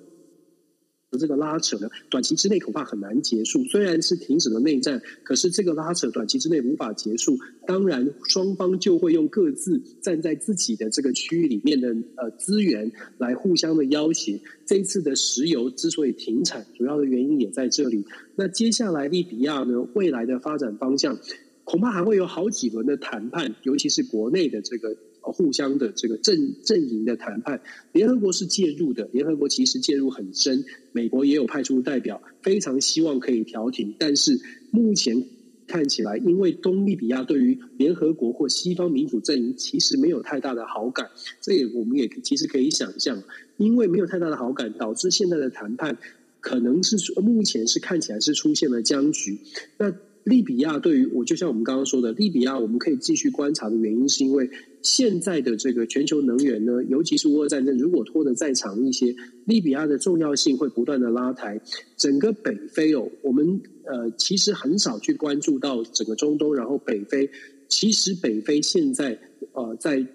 [1.17, 3.63] 这个拉扯呢，短期之内恐怕很难结束。
[3.65, 7.37] 虽然是停止了内战，可是这个拉扯短期之内无法结束。
[7.65, 14.41] 当然，双方就会用各自站在自己的这个区域里面的呃资源来互相的要挟。
[14.65, 18.05] 这次的石油之所以停产，主要的原因也在这里。
[18.35, 21.17] 那接下来利比亚呢，未来的发展方向，
[21.63, 24.95] 恐怕还会有好几轮的谈判，尤其是国内的这个。
[25.31, 29.09] 互相的这个阵阵营的谈判，联合国是介入的。
[29.13, 33.95] 联合国其实介入很深，美国也有派出代表，非常希望可以调停。
[33.97, 34.39] 但是
[34.71, 35.25] 目前
[35.65, 41.09] 看起来，因为东利比亚对于联合国或西方民主阵营其实没有太大的好感，
[41.41, 43.23] 这也我们也其实可以想象，
[43.57, 45.97] 因为没有太大的好感，导致现在的谈判
[46.41, 49.39] 可能是目前是看起来是出现了僵局。
[49.77, 54.49] 那利比亚对于我，就像我们刚刚说的，利比亚我们可以继续观察的原因，是因为
[54.81, 61.61] 现在的这个全球能源呢，尤其是乌俄战争，如果拖得再长一些，利比亚的重要性会不断的拉抬。
[61.97, 67.29] 整个北非哦，我们呃其实很少去关注到整个中东，然后北非，
[67.67, 69.19] 其实北非现在
[69.51, 70.05] 呃在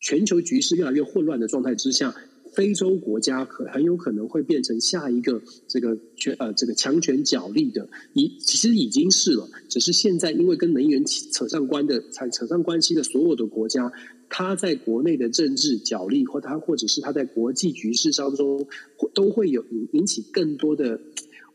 [0.00, 2.14] 全球局势越来越混乱的状态之下。
[2.56, 13.92] 非洲国家可很有可能会变成下一个这个权呃这个强权角力的，已其实已经是了，只是现在因为跟能源扯上关的、扯扯上关系的所有的国家，
[14.30, 18.66] 它在国内的政治角力或它或者是它在国际局势当中，
[19.12, 20.98] 都会有引引起更多的。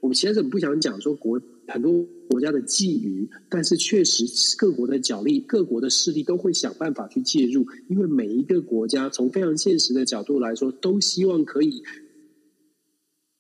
[0.02, 4.26] 我们其实很不想讲说国很多国家的觊觎，但是确实
[4.58, 11.82] 各国的角力、各国的势力都会想办法去介入，因为每一个国家从非常现实的角度来说，都希望可以。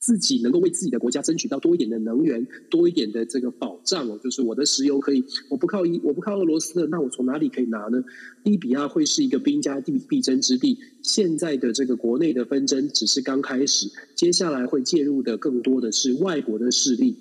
[0.03, 8.03] 自己能够为自己的国家争取到多一点的能源，多一点的这个保障哦，就是我的石油可以，我不靠一，我不靠俄罗斯的，那我从哪里可以拿呢？
[8.43, 10.79] 利比亚会是一个兵家必必争之地。
[11.03, 17.15] 现在的这个国内的纷争只是刚开始，接下来会介入的更多的是外国的势力，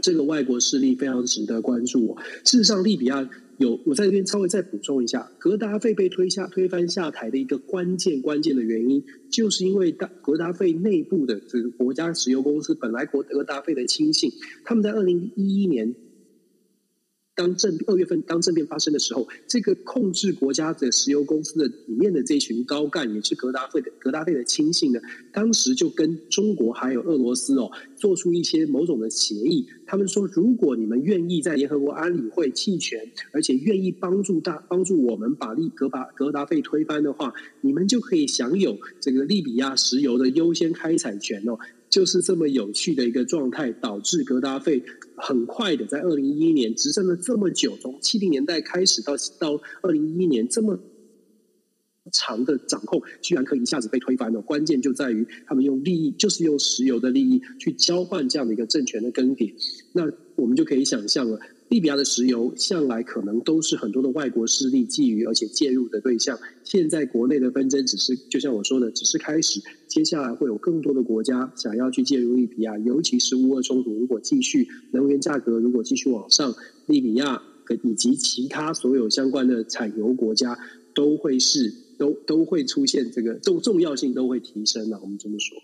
[0.00, 2.16] 这个外国势力非常值得关注。
[2.44, 3.28] 事实上，利比亚。
[3.58, 14.30] 有，我在这边稍微再补充一下，格达费被推下推翻下台的一个关键关键的原因，就是因为大格达费内部的这个国家石油公司本来国格达费的亲信，
[14.64, 15.92] 他们在二零一一年。
[17.38, 24.98] 当政二月份当政变发生的时候，这个控制国家的石油公司的里面的这群高干，也是格达费的格达费的亲信呢，
[25.32, 29.68] 当时就跟中国还有俄罗斯哦，做出一些某种的协议。
[29.86, 41.56] 他们说，如果你们愿意在联合国安理会弃权，而且愿意帮助大帮助我们把利格把格达费推翻的话，你们就可以享有这个利比亚石油的优先开采权哦。
[41.90, 44.82] 就是这么有趣的一个状态，导致格达费
[45.16, 50.78] 很快的在二零一一年执政了这么久，从七零年代开始到到二零一一年这么
[52.12, 54.40] 长的掌控，居然可以一下子被推翻了。
[54.40, 59.52] 关键就在于他们用利益，就是用石油的利益去交换这样的一个政权的更迭。
[59.92, 61.38] 那我们就可以想象了。
[61.68, 66.38] 利比亚的石油向来可能都是很多的外国势力觊觎而且介入的对象。
[66.64, 69.60] 现在国内的纷争只是，就像我说的，只是开始。
[69.86, 76.54] 接下来会有更多的国家想要去介入利比亚，尤其是乌俄冲突如果继续，能源价格如果继续往上，
[76.86, 77.42] 利比亚
[77.82, 80.58] 以及其他所有相关的产油国家
[80.94, 84.98] 都会是都都会出现这个重重要性都会提升了。
[85.02, 85.58] 我们这么说。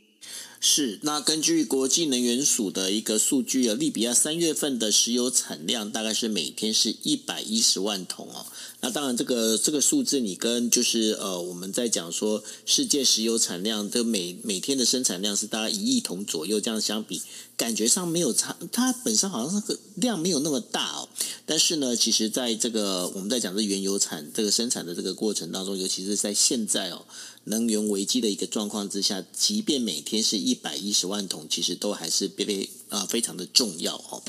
[0.67, 8.47] 是，那根据国际能源署的一个数据啊，利比亚三月份的石油产量大概是每天是一百一十万桶哦。
[8.81, 17.21] 那当然，这个这个数字你跟就是呃，我们在讲说世界石油产量的每每天的生产量是大概一亿桶左右，这样相比，
[17.59, 21.11] 感觉上没有差，它本身好像那个量没有那么大哦。
[21.45, 27.05] 但是呢，其实在这个我们在讲这原油产这个生产的这个过程当中，尤其是在现在哦。
[27.45, 34.23] 能源危机的一个状况之下，即便每天是一百一十万桶，其实都还是非非啊非常的重要哦。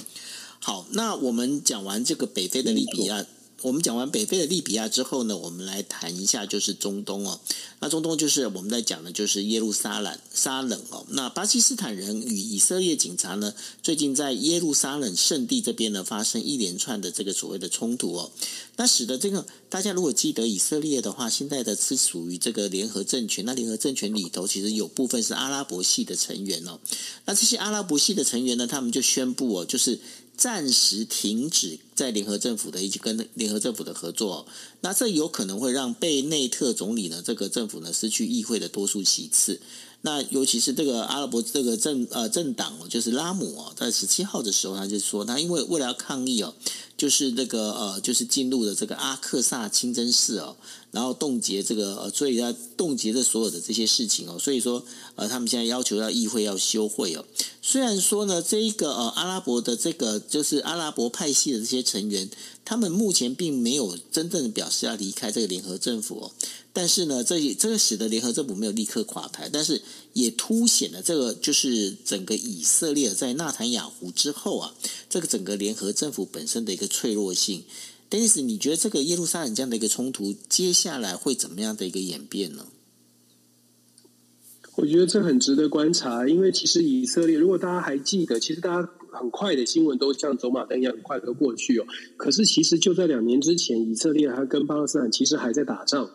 [0.60, 3.26] 好，那我们讲完这个北非的利比亚。
[3.66, 7.40] 我们讲完北非的利比亚之后呢，我们来谈一下就是中东哦。
[7.80, 11.04] 那中东就是我们在讲的就是耶路撒冷撒冷哦。
[11.10, 18.30] 那巴基斯坦人与以色列警察呢，最近在耶路撒冷圣地这边呢发生一连串的这个所谓的冲突哦。
[18.76, 23.44] 那使得这个大家如果记得以色列的话，现在的是属于这个联合政权。
[23.46, 26.80] 那联合政权里头其实有部分是阿拉伯系的成员哦。
[27.26, 30.00] 那这些阿拉伯系的成员呢，他们就宣布哦，就是。
[30.38, 34.46] 暂时停止在联合政府的一起跟联合政府的合作，
[34.82, 39.60] 那这有可能会让贝内特总理呢这个政府呢失去议会的多数席次。
[40.02, 46.54] 那尤其是这个阿拉伯这个政呃政党哦，就是拉姆哦，在十七号的时候，他就说他因为为了要抗议哦，
[46.96, 50.58] 就是那个呃就是进入了这个阿克萨清真寺哦。
[50.96, 54.82] 然后冻结这个呃，所以要冻结的所有的这些事情哦，所以说
[55.16, 57.26] 呃，他们现在要求要议会要休会哦。
[57.62, 62.30] 虽然说呢，这一个呃阿拉伯的这个就是阿拉伯派系的这些成员，
[62.64, 66.32] 他们目前并没有真正的表示要离开这个联合政府哦。
[66.72, 69.82] 但是呢，这这个使得联合政府没有立刻垮台，但是
[70.14, 74.74] 也凸显了这个就是整个以色列在纳坦雅胡之后啊，
[75.10, 77.66] 这个整个联合政府本身的一个脆弱性。
[78.08, 82.68] 但是你觉得这个耶路撒冷这样的一个冲突，接下来会怎么样的一个演变呢？
[84.76, 91.86] 我觉得这很值得观察，因为其实以色列，如果大家还记得，其实大家很快的新闻都像走马灯一样很快的过去哦。
[92.18, 96.10] 可是其实就在两年之前，以色列还跟巴勒斯坦其实还在打仗，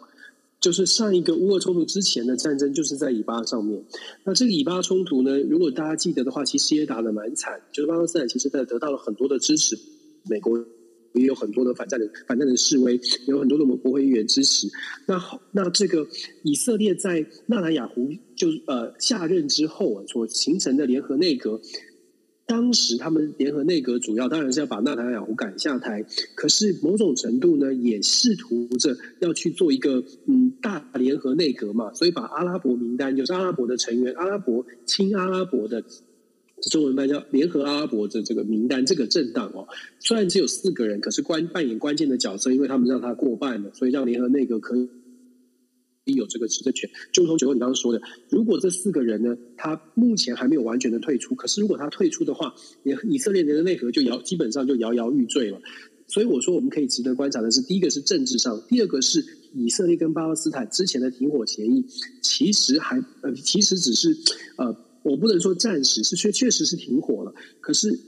[0.61, 3.83] 就是上一个乌俄冲突之前的战争就是在以巴上面。
[4.25, 9.79] 那这个以巴冲突呢，如果大家记得的话，其实也打得蛮惨，就是巴勒斯坦其实在得到了很多的支持，
[10.29, 10.63] 美国。
[11.13, 14.69] 也有很多的反战的反战的示威，有很多的我们国会议员支持。
[15.07, 16.07] 那好，那这个
[16.43, 21.61] 以色列在纳坦雅胡就呃下任之后啊，所形成的联合内阁，
[22.47, 35.85] 当时他们联合内阁主要当然是要把纳坦雅胡赶下台，可是某种程度呢，也试图着要去做一个嗯大联合内阁嘛，所以把阿拉伯名单，就是阿拉伯的成员，阿拉伯亲阿拉伯的。
[36.69, 39.67] 中文版叫联合阿拉伯的这个名单，这个政党哦，
[39.99, 46.91] 虽然只有四个人，可是关扮演关键的角色，因为他们让他过半了，所以让联合内阁可以有这个执政权。
[47.13, 52.55] 就如同九你刚刚说的，如果这四个人呢，他目前还没有完全的退出，可是如果他退出的话，
[52.85, 55.61] 以以色列人的内阁就摇，基本上就摇摇欲坠了。
[56.09, 61.87] 所以我说，我们可以值得观察的是，第一个是政治上，第二个是以色列跟巴勒斯坦之前的停火协议，
[62.21, 64.17] 其实还呃，其实只是
[64.57, 68.01] 呃，我不能说暂时，是确确实是停火了，可是。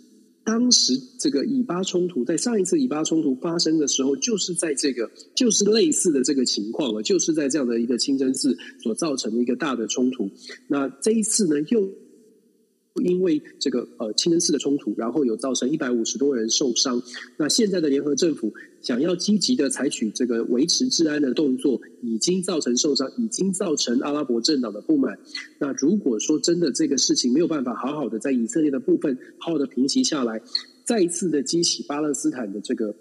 [0.45, 10.29] 当时这个以巴冲突，在上一次以巴冲突发生的时候，就是在这个就是类似的这个情况了，就是在这样的一个清真寺所造成的一个大的冲突。
[10.67, 11.89] 那这一次呢，又。
[13.03, 17.03] 因为这个呃清真寺的冲突，然后有造成一百五十多人受伤。
[17.37, 25.19] 那现在的联合政府想要积极的采取这个维持治安的动作，已经造成受伤，已经造成阿拉伯政党的不满。
[25.59, 30.43] 那如果说真的这个事情没有办法好好的在以色列的部分好好的平息下来，
[30.85, 32.95] 再一次的激起巴勒斯坦的这个。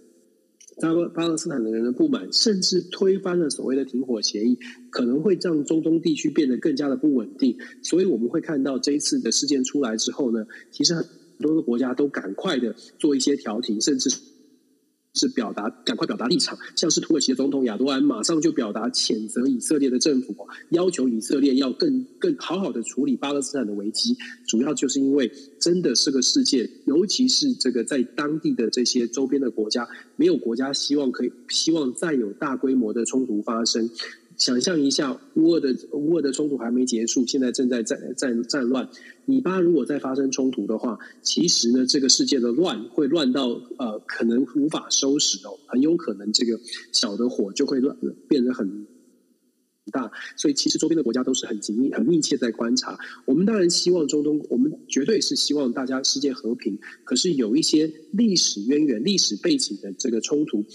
[0.82, 4.58] 巴勒巴勒斯坦的人的不满，甚至推翻了所谓的停火协议，
[4.90, 7.58] 可能会让中东地区变得更加的不稳定。
[7.82, 11.06] 所以我们会看到这一次的事件出来之后呢，其实很
[11.40, 14.10] 多的国家都赶快的做一些调停，甚至。
[15.14, 24.16] 是表达赶快表达立场，像是土耳其的总统亚多安马上就表达谴责以色列的政府，要求以色列要更更好好的处理巴勒斯坦的危机。
[24.48, 33.90] 主要就是因为真的是个世界，尤其是这个在当地的这些周边的国家，没有国家希望可以希望再有大规模的冲突发生。
[34.42, 38.90] 想象一下，乌俄的乌俄的冲突还没结束，现在正在战战战乱。
[39.28, 46.60] 以巴如果再发生冲突的话，其实呢，这个世界的乱会乱到呃，可能无法收拾哦，很有可能这个
[46.92, 47.96] 小的火就会乱
[48.28, 48.88] 变得很
[49.92, 50.12] 大。
[50.36, 52.98] 所以，其实周边的国家都是很紧密、很密切在观察。
[53.26, 56.80] 我们当然希望中东，我们绝对是希望大家世界和平。
[57.04, 60.66] 可是，有一些历史渊源、历史背景的这个冲突。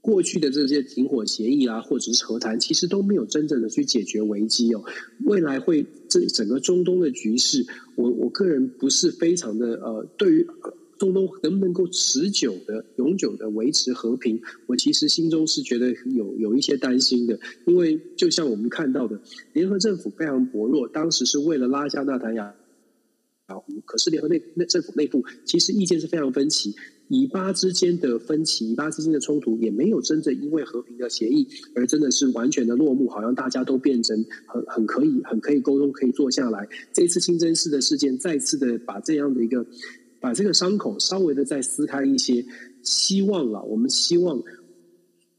[0.00, 4.82] 过去的这些停火协议啊，或者是和谈，其实都没有真正的去解决危机哦。
[5.24, 10.46] 未来会这整个中东的局势，我我个人不是非常的呃，对于
[10.98, 17.38] 中东能不能够持久的、永久的维持和平，我其实心中是觉得有有一些担心的。
[17.66, 19.20] 因为就像我们看到的，
[19.52, 22.54] 联合政府非常薄弱，当时是为了拉下纳坦雅
[23.56, 26.74] 胡，可是联合内内政府内部其实意见是非常分歧。
[27.08, 36.68] 以巴之间的分歧，以巴之间的冲突，也没有真正因为和平的协议而真的是完全的落幕，好像大家都变成很很可以、很可以沟通、可以坐下来。
[36.92, 39.64] 这次清真寺的事件，再次的把这样的一个
[40.20, 42.44] 把这个伤口稍微的再撕开一些，
[42.82, 44.42] 希望啊，我们希望。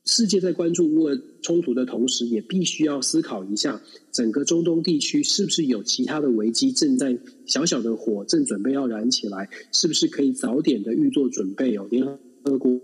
[0.05, 3.81] 世界在关注乌俄冲突的同时，也必须要思考一下，
[4.11, 9.49] 整个中东地区是不是有其他的危机正在小小的火正准备要燃起来？
[9.71, 11.87] 是不是可以早点的预做准备哦？
[11.91, 12.05] 联
[12.43, 12.79] 合国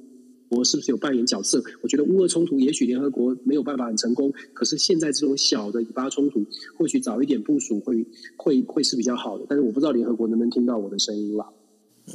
[0.47, 1.63] 国是不是有扮演角色？
[1.81, 6.45] 我觉得乌俄冲突也许联合国没有办法很成功，可是现在这种小的以巴冲突，
[6.77, 8.05] 或许早一点部署会
[8.37, 9.45] 会会是比较好的。
[9.49, 11.51] 但是我不知道联合国能不能听到我的声音了。
[12.07, 12.13] 嗯。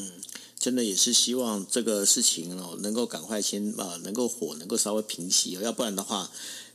[0.61, 6.31] 真的也是希望这个事情哦，能够赶快先啊，能够火能够稍微平息，哦要不然的话。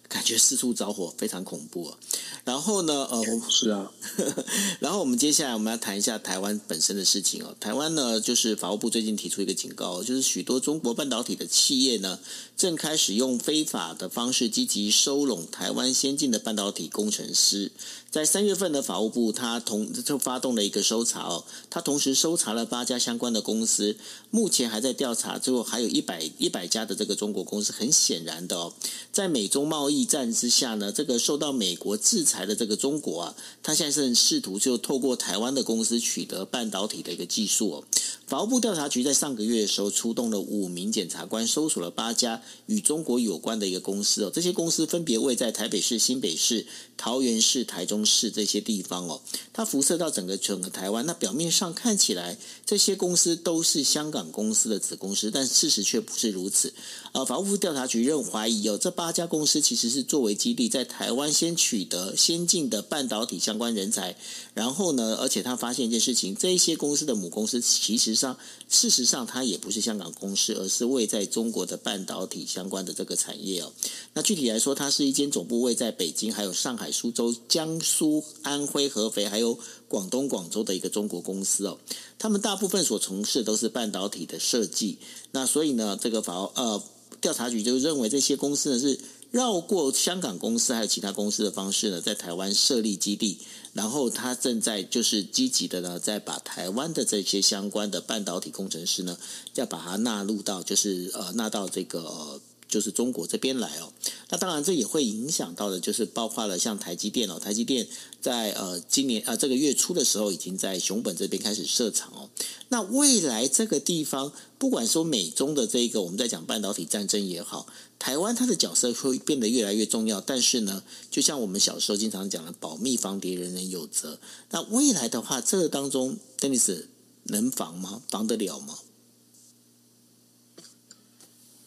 [0.07, 1.97] 感觉四处着火，非常恐怖啊。
[2.43, 3.91] 然后呢，呃，是啊。
[4.79, 7.55] 然后我们接下来我们要谈一下台湾本身的事情哦。
[7.59, 12.19] 台湾呢，就是法务部最近提出一个警告，就是许多中国半导体的企业呢，
[12.55, 17.71] 正开始用非法的方式积极收拢台湾先进的半导体工程师。
[18.16, 23.97] 在三月份的法务部，他同就发动了一个搜查哦，他同时搜查了八家相关的公司，
[24.32, 27.74] 目前还在调查，最后还有一百一百家的这个中国公司。
[27.74, 28.74] 很显然的哦，
[29.11, 30.05] 在美中贸易。
[30.05, 37.84] 战之下呢，这个受到美国制裁的这个中国啊，他现在是试图就透过台湾的公司取得半导体的一个技术哦。
[38.28, 44.32] 法务部调查局在上个月的时候出动了五名检察官，搜索了八家与中国有关的一个公司哦。
[44.34, 46.65] 这些公司分别位在台北市、新北市、
[46.97, 49.21] 桃园市、台中市这些地方哦。
[49.53, 56.73] 它辐射到整个整个台湾，那表面上看起来这些公司都是香港公司的子公司，但事实却不是如此。
[57.11, 64.17] 呃，法务部调查局认怀疑哦，这八家公司其实是作为基地，在台湾先取得先进的半导体相关人才，
[64.55, 68.38] 然后呢，而且他发现一件事情，这一些公司的母公司其实上，
[68.70, 73.72] 事实上它也不是香港公司，而是位在中国的半导体相关的这个产业哦。
[74.13, 81.78] 那具体来说，它是一间总部位在北京、还有上海、苏州、江苏、安徽、合肥，还有广东广州的一个中国公司哦。
[82.18, 84.97] 他们大部分所从事都是半导体的设计。
[85.32, 86.82] 那所以呢，这个法呃
[87.20, 88.99] 调查局就认为这些公司呢是。
[89.32, 93.38] 绕过香港公司还有其他公司的方式呢，在台湾设立基地，
[93.76, 99.17] 然后他正在就是积极的呢，在把台湾的这些相关的半导体工程师呢，
[99.55, 103.91] 要把它纳入到就是呃纳到这个就是中国这边来哦。
[104.30, 107.86] 那当然这也会影响到的，就是包括了像台积电哦，台积电
[108.21, 112.30] 在呃今年啊、呃、这个月初的时候，已经在熊本这边开始设厂哦。
[112.69, 114.32] 那未来这个地方，
[114.66, 117.68] 不管说美中的这个我们在讲半导体战争也好，
[117.99, 120.20] 台湾它的角色会变得越来越重要。
[120.20, 124.18] 但是呢，就像我们小时候经常讲的“保密防谍，人人有责”。
[124.49, 126.86] 那未来的话，这个当中，Dennis
[127.26, 128.01] 能防吗？
[128.09, 128.74] 防得了吗？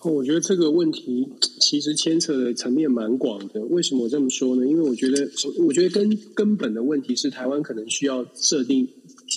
[0.02, 1.28] 我觉得这个问题
[1.60, 3.60] 其实牵扯的层面蛮广的。
[3.60, 4.66] 为什么我这么说呢？
[4.66, 5.30] 因为我觉得，
[5.64, 8.88] 我觉得根根本的问题是，台湾可能需要设定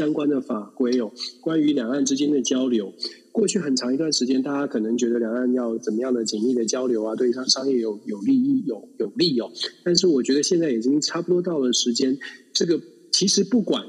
[0.01, 2.91] 相关的法规哦，关于两岸之间的交流。
[3.31, 9.51] 过去很长一段时间，大家可能觉得两岸要怎么样的紧密的交流啊，对商商业有有利益、有有利哦。
[9.83, 12.17] 但是我觉得现在已经差不多到了时间，
[12.51, 12.81] 这个
[13.11, 13.85] 其实不管。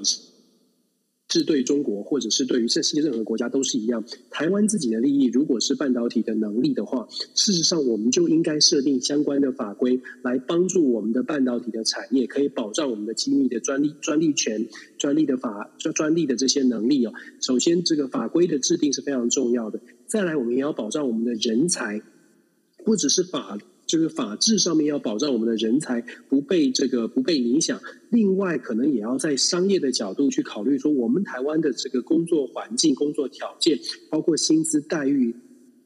[1.32, 4.04] 是对中国，或者是对于这世界任何国家都是一样。
[4.30, 14.68] 台湾自己的利益，如果是半导体的能力的话，事实上我们就应该设定相关的法规，来帮助我们的半导体的产业，可以保障我们的机密的专利、专利权、
[14.98, 17.14] 专利的法、专专利的这些能力哦。
[17.40, 19.80] 首先，这个法规的制定是非常重要的。
[20.06, 22.02] 再来，我们也要保障我们的人才，
[22.84, 23.58] 不只是法。
[23.86, 27.80] 就是法治上面要保障我们的人才不被这个不被影响，
[28.10, 33.78] 另外可能也要在商业的角度去考虑说，我们台湾的这个工作环境、工作条件，
[34.10, 35.34] 包括薪资待遇。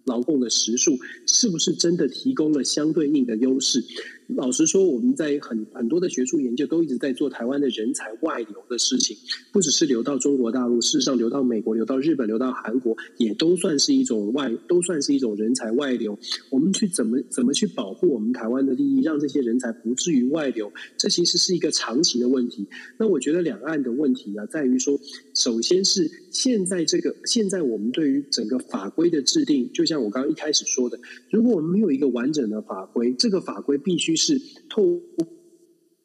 [0.05, 3.82] 劳动的时数是不是真的提供了相对应的优势？
[4.28, 9.16] 老实说，我们在很很多的学术研究都一直在做台湾的人才外流的事情，
[9.52, 16.18] 不只是流到中国大陆，事实上流到美国、流到日本、流到韩国，也都算是一种外，都算是一种人才外流。
[16.50, 20.72] 我们去怎么怎么去保护我们台湾的利益，让这些人才不至于外流？
[20.96, 22.66] 这其实是一个长期的问题。
[22.98, 24.98] 那我觉得两岸的问题啊，在于说，
[25.34, 29.96] 首先是现在这个现在我们对于整个法规的制定，就像。
[30.06, 31.00] 我刚刚一开始说的，
[31.30, 35.00] 如果我们没有一个完整的法规，这个法规必须是透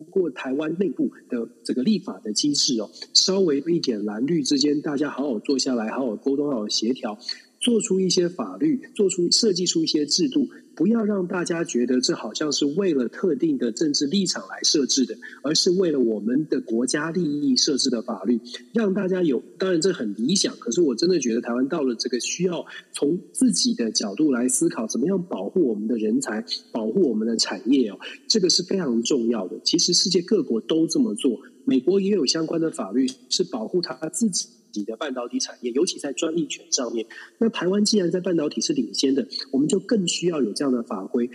[0.09, 7.17] 过台湾内部的这个立法的机制哦，稍微一点蓝绿之间，大家好好坐下来，好好沟通，好好协调。
[7.59, 18.39] 做出一些法律，做出设计出一些制度，不要让大家觉得这好像是为了特定的政治立场来设置的，而是为了我们的国家利益设置的法律，
[18.73, 19.41] 让大家有。
[19.57, 29.59] 当然这很理想，可是我真的觉得台湾到了这个需要从自己的角度来思考，怎么样保护我们的人才，保护我们的产业哦，这个是非常重要的。
[29.63, 34.47] 其实世界各国都这么做，美国也有相关的法律是保护他自己。
[34.71, 37.05] 己的半导体产业，尤其在专利权上面。
[37.37, 41.29] 那台湾既然在半导体是领先的，我们就更需要有这样的法规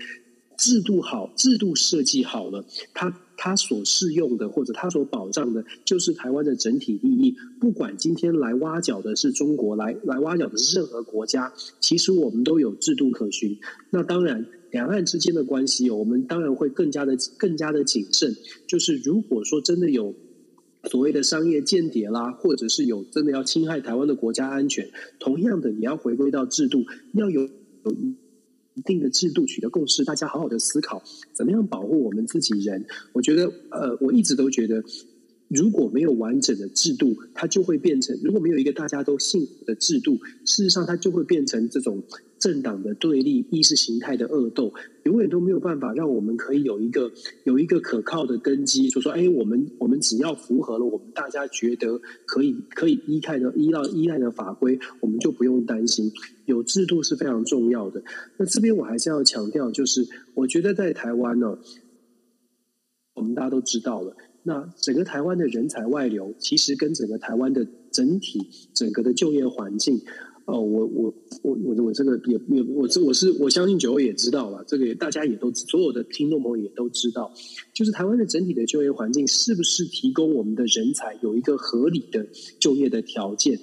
[0.57, 2.65] 制度好，制度设计好了，
[2.95, 7.37] 它它所适用的或者它所保障的，就是台湾的整体利益。
[7.61, 13.59] 不管今天来挖角的是中国，来来挖角的是任何国家，其实我们都有制度可循。
[13.91, 18.35] 那当然，两岸之间的关系，我们当然会更加的更加的谨慎。
[18.67, 20.15] 就是如果说真的有。
[20.91, 26.85] 所谓的商业间谍啦，或者是有真的要侵害台湾的国家安全，同样的，你要回归到制度，
[27.15, 27.93] 要有有
[28.75, 32.85] 一定的制度取得共识，大家好好的思考，怎么样保护我们自己人。
[33.13, 34.85] 我觉得，呃，我一直都觉得，
[35.49, 42.03] 如果没有完整的制度，它就会变成；如果没有一个大家都信服的制度，事实上它就会变成这种。
[42.47, 44.73] 政党的对立、意识形态的恶斗，
[45.03, 47.11] 永远都没有办法让我们可以有一个
[47.43, 56.13] 有一个可靠的根基，就说：哎，我们我们只要符合了我们大家觉得可以可以依赖的依赖依赖的法规，我们就不用担心。
[56.45, 58.05] 有制度是非常重要的。
[58.37, 61.59] 那这边我还是要强调，就是我觉得在台湾呢，
[63.15, 70.03] 我们大家都知道了，那整个台湾的人才外流，其实跟整个台湾的整体整个的就业环境。
[70.47, 77.33] 哦，我我我我我这个也也我这我是我相信九位也知道了，这个大家也都所有的听众朋友也都知道，
[77.73, 82.25] 就是台湾的整体的就业环境是不是提供我们的人才有一个合理的
[82.61, 83.59] 就业的条件？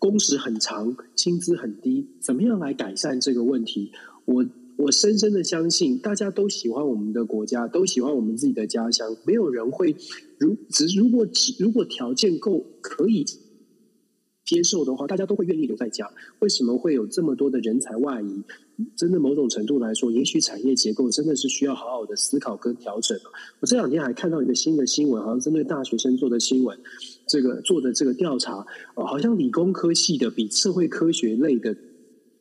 [0.00, 3.92] 工时很长，薪资很低，怎么样来改善这个问题？
[4.24, 4.44] 我
[4.76, 9.94] 我深深的相信，大家都喜欢我们的国家，都喜欢我们自己的家乡，没有人会
[10.36, 13.24] 如只如果只如果条件够可以。
[14.44, 16.10] 接受的话，大家都会愿意留在家。
[16.40, 18.42] 为什么会有这么多的人才外移？
[18.96, 23.18] 真的某种程度来说，也许产业结构真的是需要好好的思考跟调整。
[23.60, 26.76] 我这两天还看到一个新的新闻，好像针对大学生做的新闻，
[27.26, 31.76] 这个做的这个调查，好像理工科系的比社会科学类的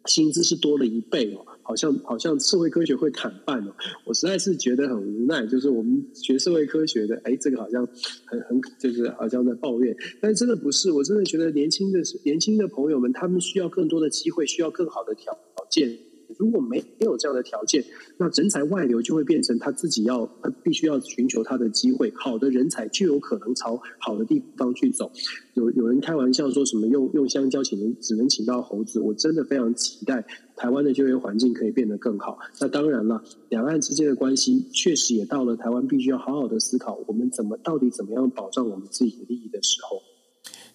[0.06, 1.46] 薪资是多了一倍哦。
[1.64, 3.74] 好像好像社会科学会砍半哦，
[4.06, 5.46] 我实在是觉得很无奈。
[5.48, 7.88] 就是我们学社会科学的，哎，这个好像
[8.26, 10.92] 很很就是好像在抱怨，但是真的不是。
[10.92, 15.36] 我真的觉得年轻的年轻的朋友们，他们需要更多的机会，需要更好的条
[15.70, 15.98] 件，
[16.38, 17.84] 如果没有这样的条件，
[18.18, 22.12] 那人才外流就会变成他自己要，他必须要寻求他的机会。
[22.16, 25.12] 好的人才就有可能朝好的地方去走。
[25.54, 30.26] 有有人开玩笑说什么用用香蕉请能只能请到猴子，我真的非常期待
[30.56, 32.40] 台湾的就业环境可以变得更好。
[32.60, 40.13] 那当然了，两岸之间的关系确实也到了台湾必须要好好的思考，我们怎么到底怎么样保障我们自己的利益的时候。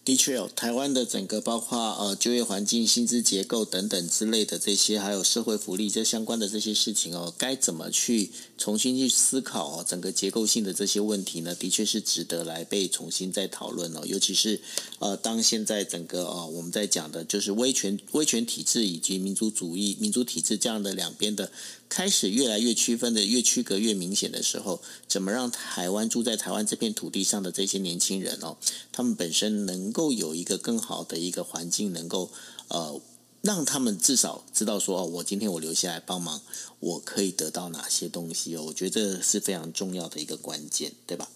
[0.08, 9.84] 的确哦，台湾的整个包括呃就业环境、薪资结构等等之类的这些，还有社会福利这相关的这些事情哦，该怎么去重新去思考哦？
[9.86, 14.00] 整个结构性的这些问题呢，的确是值得来被重新再讨论哦。
[14.06, 14.62] 尤其是
[14.98, 21.50] 呃，当现在整个呃我们在讲的就是威权威权体制以及民族主义民主体制这样的两边的。
[21.90, 28.58] 开始越来越区分的越区隔越明显的时候，怎么让台湾住在台湾这片土地上的这些年轻人哦，
[28.92, 32.30] 他们本身能够有一个更好的一个环境，能够
[32.68, 33.00] 呃
[33.42, 36.40] 让他们至少知道说哦，我今天我留下来帮忙，
[36.78, 38.62] 我可以得到哪些东西哦？
[38.68, 41.28] 我觉得这是非常重要的一个关键，对吧？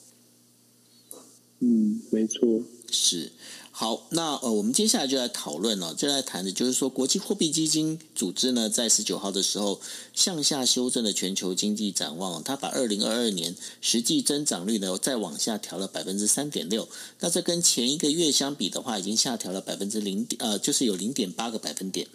[1.65, 2.61] 嗯，没错，
[2.91, 3.31] 是。
[3.71, 9.81] 好，那呃，我们接下来就来讨论哦，就来谈的就是说，国际货币基金组织呢，在十九号的时候
[10.13, 16.87] 向下修正了全球经济展望，它把二零二二年实际增长率呢再往下调了百分之三点六，
[17.21, 22.07] 那这跟前一个月相比的话，已经下调了百分之零点，呃，就是有零点八个百分点。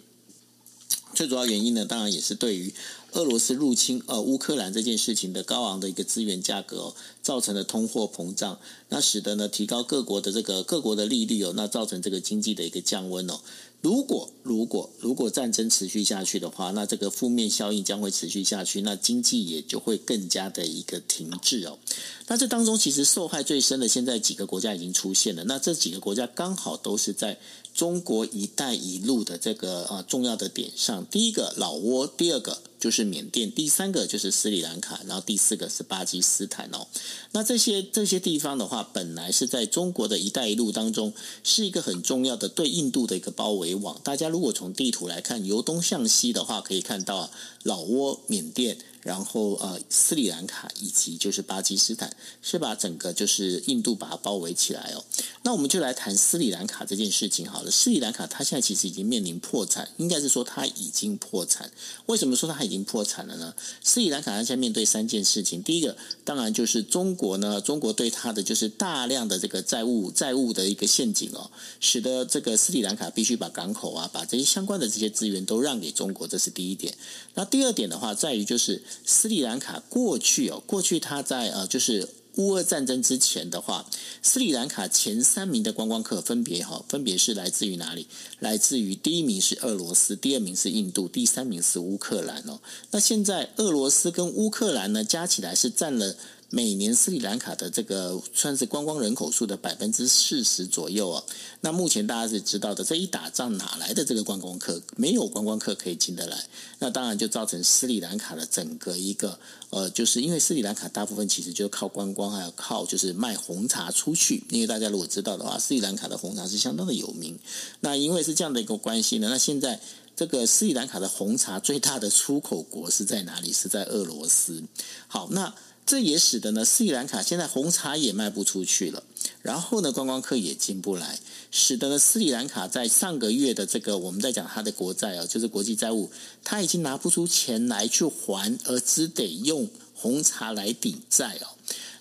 [1.18, 2.72] 最主要原因呢，当然也是对于
[3.10, 8.60] 俄罗斯入侵呃乌克兰这件事情的高昂的一个资源价格哦，造成的通货膨胀，
[8.90, 13.40] 那使得呢提高各国的这个各国的利率哦，那造成这个经济的一个降温哦。
[13.80, 21.78] 如果如果如果战争持续下去的话，那这个负面效应将会持续下去，那经济也就会更加的一个停滞哦。
[22.26, 25.44] 那这当中其实受害最深的，现在几个国家已经出现了。
[25.44, 27.38] 那这几个国家刚好都是在
[27.72, 31.06] 中国“一带一路”的这个啊重要的点上。
[31.06, 36.86] 第一个老挝，第二个就是缅甸，第三个就是斯里兰卡，然后第四个是巴基斯坦哦。
[37.32, 41.12] 那这些这些地方的话，本来是在中国的一带一路当中
[41.42, 44.00] 是一个很重要的对印度的一个包围网。
[44.04, 47.30] 大家如果从地图来看，由东向西的话，可以看到
[47.62, 48.78] 老挝、缅甸。
[49.02, 55.04] 然后呃，斯里兰卡以及就是巴基斯坦是把整个就是印度把它包围起来哦。
[55.42, 57.70] 那我们就来谈斯里兰卡这件事情好了。
[57.70, 61.70] 斯里兰卡它现在其实已经面临破产，应该是说它已经破产。
[62.06, 63.54] 为什么说它已经破产了呢？
[63.82, 76.94] 斯里兰卡它现在面对三件事情，第一个当然就是中国呢，中国对它的就是大量的这个债务债务的一个陷阱哦，使得这个斯里兰卡必须把港口啊，把这些相关的这些资源都让给中国，这是第一点。
[77.34, 78.82] 那第二点的话，在于就是。
[79.04, 83.84] 斯里兰卡过去哦，过去他在呃，就是乌俄战争之前的话，
[84.22, 88.06] 斯里兰卡前三名的观光客分别哈，分别是来自于哪里？
[88.38, 92.60] 来自于第一名是俄罗斯，第二名是印度，第三名是乌克兰哦。
[92.92, 96.16] 那现在俄罗斯跟乌克兰呢，加起来是占了。
[96.50, 101.22] 每年斯里兰卡的这个算是观光人口数的百分之四十左右啊。
[101.60, 104.80] 那目前大家是知道的，这一打仗哪来的这个观光客？
[104.96, 106.46] 没有观光客可以进得来，
[106.78, 109.38] 那当然就造成斯里兰卡的整个一个
[109.68, 114.42] 呃，就是因为斯里兰卡大部分其实就靠观光，还有靠就是卖红茶出去。
[114.48, 117.38] 因为大家如果知道的话，斯里兰卡的红茶是相当的有名。
[117.80, 119.78] 那因为是这样的一个关系呢，那现在
[120.16, 123.52] 这个斯里兰卡的红茶最大的出口国是在哪里？
[123.52, 124.62] 是在俄罗斯。
[125.08, 125.54] 好，那。
[125.88, 129.02] 这也使得呢，斯里兰卡现在红茶也卖不出去了，
[129.40, 131.18] 然后呢，观光客也进不来，
[131.50, 136.10] 使得呢，斯里兰卡在上个月的这个我们在讲它的国债啊，就是国际债务，
[136.44, 141.56] 它已经拿不出钱来去还，而只得用红茶来抵债哦。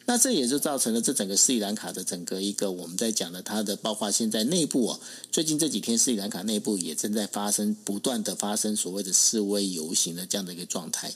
[0.09, 4.99] 那这也就造成了这整个斯里兰卡的整个一个我们在讲的它的，包括现在内部哦，
[5.31, 11.13] 最近这几天斯里兰卡内部也正在发生不断的发生所谓的示威游行的这样的一个状态。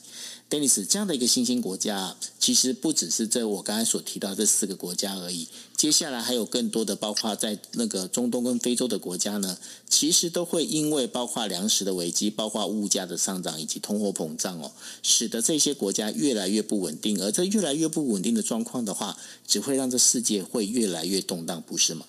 [0.52, 5.47] Dennis，这样的一个新兴国家，其实不只是这我刚才所提到这四个国家而已。
[5.78, 9.58] 接下来还有更多的，包括在那个中东跟非洲的国家呢，
[9.89, 17.24] 其实都会因为包括粮食的危机、包括物价的上涨以及通货膨胀哦，使得这些国家越来越不稳定。
[17.24, 22.06] 而这越来越不稳定的状况的话，只会让这世界会越来越动荡，不是吗？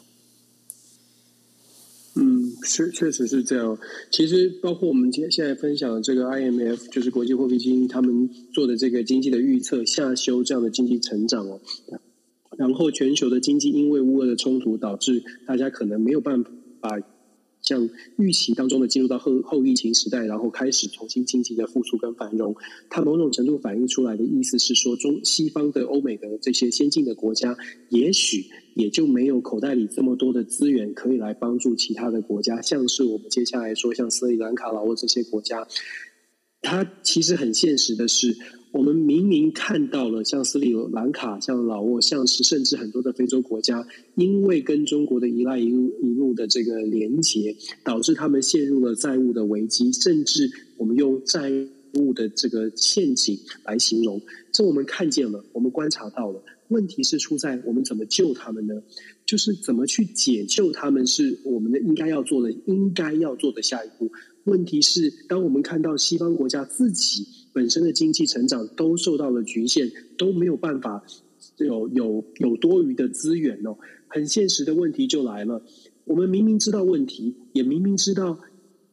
[2.14, 3.78] 嗯，是确实是这样。
[4.10, 11.60] 其实，包括我们今天现在分享的这个 IMF，就是国际货币基金，他们做的这个经济的预测，下修这样的经济成长哦。
[12.58, 16.50] 然后，全球的经济因为乌俄的冲突，导致大家可能没有办法。
[17.72, 22.54] 像预期当中的进入到后后疫情时代，然后开始重新经济的复苏跟繁荣，
[22.90, 27.56] 它某种程度反映出来的意思是说，中西方的欧美的这些先进的国家，
[27.88, 28.44] 也许
[28.74, 35.66] 也就没有口袋里这么多的资源可以来帮助其他的国家，像是我们接下来说像斯里兰卡、老挝这些国家。
[36.60, 38.36] 它其实很现实的是，
[38.72, 47.54] 我们明明看到了像斯里兰卡、像老挝、像是甚至很多的非洲国家，因为跟中国的一带一路一路的这个连结，
[47.84, 51.50] 导致他们陷入了债务的危机，甚至我们用债
[51.98, 54.22] 务的这个陷阱来形容。
[54.50, 56.42] 这我们看见了，我们观察到了。
[56.68, 58.72] 问题是出在我们怎么救他们呢？
[59.26, 64.10] 就是怎么去解救他们，是我们的应该要做的，应该要做的下一步。
[64.44, 71.04] 问题是，当我们看到西方国家自己本身的经济成长都受到了局限，都没有办法
[71.58, 73.76] 有有有多余的资源哦，
[74.08, 75.62] 很现实的问题就来了。
[76.04, 78.40] 我们明明知道问题，也明明知道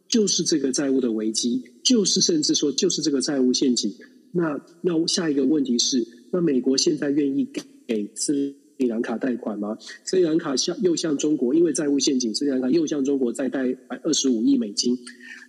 [0.08, 3.94] 就是这个债务的危机，就是甚至说就是这个债务陷阱。
[4.32, 9.78] 那那下一个问题是，那美国现在愿意给给斯里兰卡贷款吗？
[10.04, 15.00] 斯里兰卡向又向中国，因为债务陷阱，斯里兰卡又向中国再贷二十五亿美金。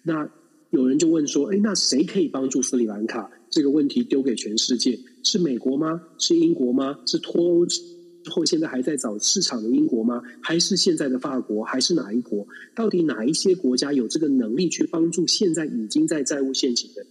[0.03, 0.31] 那
[0.71, 6.01] 有人就问说：“哎，那谁可以帮助斯里兰卡？”这个问题丢给全世界：是美国吗？
[6.19, 7.01] 是英国吗？
[7.07, 7.83] 是脱欧之
[8.27, 10.23] 后现在还在找市场的英国吗？
[10.41, 11.65] 还是现在的法国？
[11.65, 12.47] 还是哪一国？
[12.77, 17.05] 到底哪一些国家有这个能力去帮助现在已经在债务陷阱的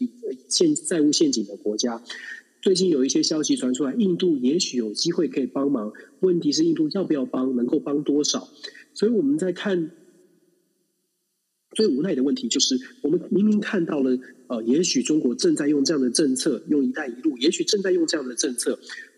[0.47, 2.01] 现债务陷阱的国家？
[2.62, 5.91] 最近有一些消息传出来，印度也许有机会可以帮忙。
[6.22, 7.53] 问题是印度要不要帮？
[7.57, 8.47] 能够帮多少？
[8.93, 9.91] 所以我们在看。
[11.80, 18.77] 最无奈的问题就是，我们明明看到了，呃，也许中国正在用这样的政策，用“一带一路”，也许正在用这样的政策。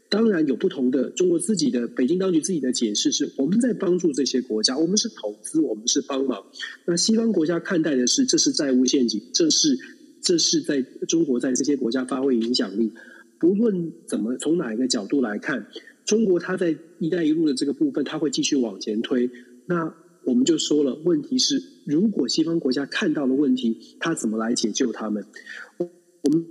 [0.09, 6.45] 当然有不同的，中国自己的北京当局自己的解释是，我们在帮助这些国家，我们是投资，我们是帮忙。
[6.86, 9.76] 那西方国家看待的是，这是债务陷阱，这是
[10.22, 12.91] 这是在中国在这些国家发挥影响力。
[13.39, 15.66] 不论怎么从哪一个角度来看，
[16.05, 19.32] 中国它在“一带一路”的这个部分，它会继续往前推。
[19.66, 25.26] 那我们就说了，问题是，如果西方国家看到了问题，他怎么来解救他们？
[25.78, 26.46] 我们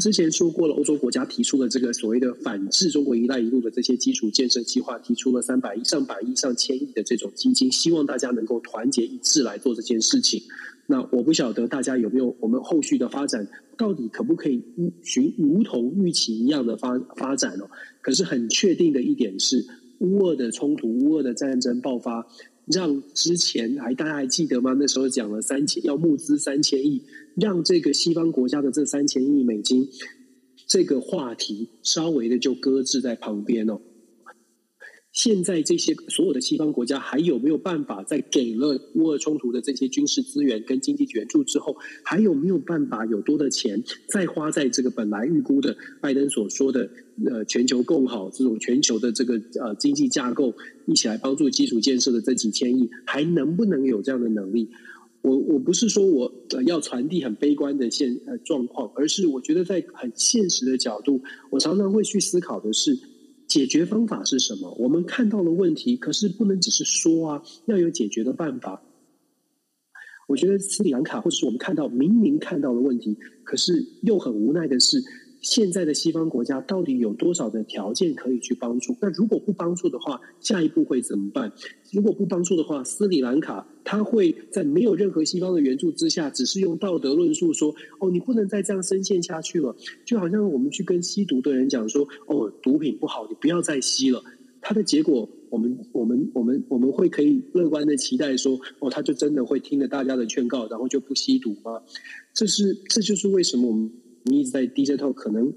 [0.00, 10.42] 之前说过了，欧洲国家提出了这个所谓的反制中国“一带一路”的这些基础建设计划，提出了三百亿、上百亿、上千亿的这种基金，希望大家能够团结一致来做这件事情。
[10.88, 13.46] 那我不晓得大家有没有我们后续的发展，
[13.78, 14.60] 到底可不可以
[15.04, 17.70] 循如同预期一样的发发展哦？
[18.02, 19.64] 可是很确定的一点是，
[20.00, 22.26] 乌俄的冲突、乌俄的战争爆发。
[22.66, 24.74] 让之前还大家还记得吗？
[24.78, 27.02] 那时候讲了三千要募资三千亿，
[27.36, 29.88] 让这个西方国家的这三千亿美金
[30.66, 33.80] 这个话题稍微的就搁置在旁边哦。
[35.12, 46.90] 现在这些所有的西方国家还有没有办法在给了乌俄冲突的这些军事资源跟经济援助之后，还有没有办法有多的钱再花在这个本来预估的拜登所说的
[47.26, 50.52] 呃全球共好这种全球的这个呃经济架构
[50.86, 54.70] 一起来帮助基础建设的这几千亿，还能不能有这样的能力？
[55.22, 56.32] 我我不是说我
[56.66, 62.98] 要传递很悲观的现呃状况，而是我觉得在很现实的角度，我常常会去思考的是。
[63.46, 64.74] 解决方法是什么？
[64.80, 68.82] 我们看到了问题，可是不能只是说啊，要有解决的办法。
[70.26, 74.98] 我觉得斯里兰卡，或者是我们看到明明看到了问题，可是又很无奈的是。
[75.44, 78.96] 现在的西方国家到底有多少的条件可以去帮助？
[78.98, 81.52] 那如果不帮助的话，下一步会怎么办？
[81.92, 89.76] 如果不帮助的话，斯里兰卡他会在没有任何西方的援助之下，只是用道德论述说：“哦，你不能再这样深陷下去了。”
[90.06, 94.24] 就好像我们去跟吸毒的人讲说：“哦，毒品不好，你不要再吸了。”
[94.62, 101.82] 他的结果，我们我们我们我们会可以乐观的期待说：“哦，他就真的会听了大家的劝告，然后就不吸毒吗？”
[102.32, 103.92] 这是这就是为什么我们。
[104.24, 105.52] 你一直在 DJ Talk，可能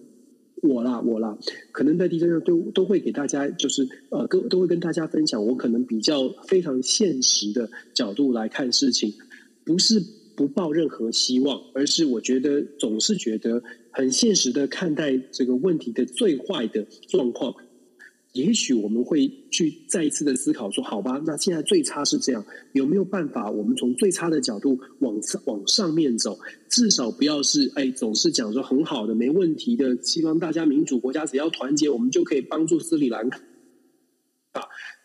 [0.62, 1.38] 我啦我啦，
[1.72, 9.14] 可能在 DJ Talk 都都会给大家，就是呃，跟都会跟大家分享，我可能比较非常现实的角度来看事情，
[9.64, 10.04] 不是
[10.36, 17.56] 不抱任何希望，而是我觉得总是觉得很现实的看待这个问题的最坏的状况。
[18.38, 23.50] 也许我们会去再一次的思考说，好吧，那现在最差是这样，有没有办法？
[23.50, 26.38] 我们从最差的角度往上往上面走，
[26.70, 33.42] 至少不要是哎，总是讲说很好的、没问题的，希望大家民主国家只要团结，我们就可以帮助斯里兰卡。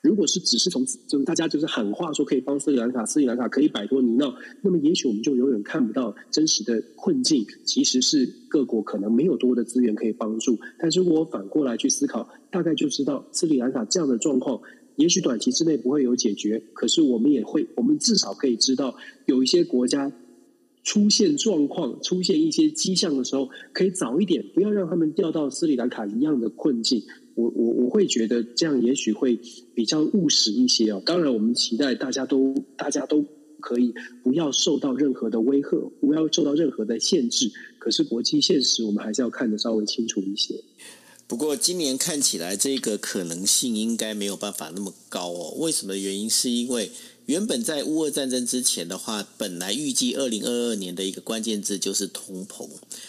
[0.03, 10.59] 如果是只是从就是大家就是喊话说可以帮斯里兰卡，斯里兰卡可以摆脱泥淖，那么也许我们就永远看不到真实的困境，其实是各国可能没有多的资源可以帮助。
[10.79, 14.61] 但是如果我反过来去思考，大概就知道斯里兰卡这样的状况，
[14.97, 18.97] 也许短期之内不会有解决，可是我们也会，我们至少可以知道
[19.27, 20.13] 有一些国家
[20.83, 27.03] 出现状况、出现一些迹象的时候，可以早一点，不要让他们掉到斯里兰卡一样的困境。
[27.35, 29.39] 我我我会觉得这样也许会
[29.75, 31.03] 比较务实一些哦。
[31.05, 33.25] 当然，我们期待大家都大家都
[33.61, 37.51] 可以不要受到任何的威吓，不要受到任何的限制。
[37.79, 40.63] 可是国际现实，我们还是要看得稍微清楚一些。
[41.27, 45.55] 不过今年看起来，这个可能性应该没有办法那么高哦。
[45.59, 46.29] 为什么原因？
[46.29, 46.91] 是因为
[47.33, 52.69] 原本在乌俄战争之前的话，本来预计二零二二年的一个关键字就是通膨。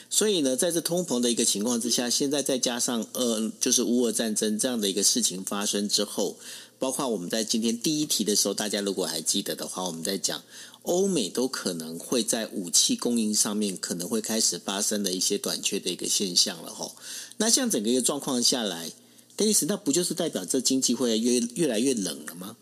[0.09, 6.37] 所以呢，在这通膨的一个情况之下，现在再加上呃，就是乌俄战争这样的一个事情发生之后，
[6.79, 10.41] 包括我们在今天第一题的时候，大家如果还记得的话，我们在讲
[10.83, 16.95] 欧美都可能会在武器供应上面可能会开始发生的一些短缺的一个现象了吼。
[17.35, 18.89] 那像整个一个状况下来
[19.35, 22.55] ，Dennis，那不就是代表这经济会越越来越冷了吗？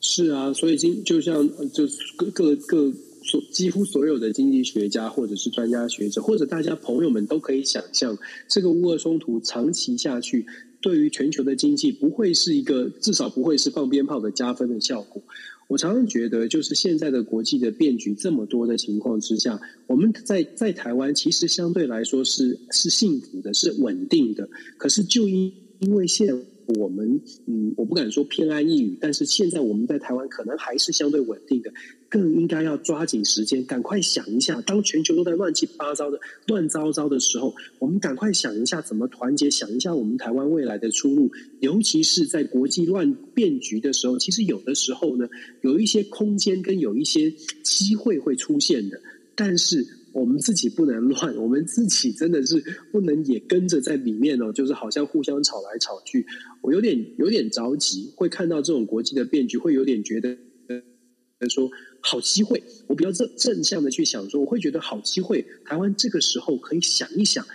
[0.00, 1.84] 是啊，所以经就像就
[2.16, 2.92] 各各各
[3.24, 8.16] 所几乎所有的经济学家或者是专家学者或者大家朋友们都可以想象，
[8.48, 10.46] 这个乌俄冲突长期下去，
[10.80, 15.22] 对于全球的经济不会是一个至少不会是放鞭炮的加分的效果。
[15.68, 24.48] 我常常觉得，就是现在的国际的变局这么多的情况之下，我们在在台湾其实相对来说是是幸福的，是稳定的。
[24.78, 26.28] 可是就因因为现
[26.78, 31.72] 我们嗯，我不敢说偏安一隅，但是现在我们在台湾可能还是相对稳定的，
[32.08, 45.28] 更应该要抓紧时间，赶快想一下，当全球都在乱七八糟的乱糟糟的时候，我们赶快想一下怎么团结，想一下我们台湾未来的出路，尤其是在国际乱变局的时候，其实有的时候呢，
[45.62, 47.30] 有一些空间跟有一些
[47.62, 49.00] 机会会出现的，
[49.34, 49.86] 但是。
[50.16, 56.26] 我们自己不能乱， 我们自己真的是不能也跟着在里面哦，就是好像互相吵来吵去。
[56.62, 60.38] 我有点有点着急，会看到这种国际的变局，会有点觉得
[61.50, 62.62] 说好机会。
[62.86, 65.44] 我比较正正向的去想说，我会觉得好机会。
[65.66, 67.46] 台湾这个时候可以想一想。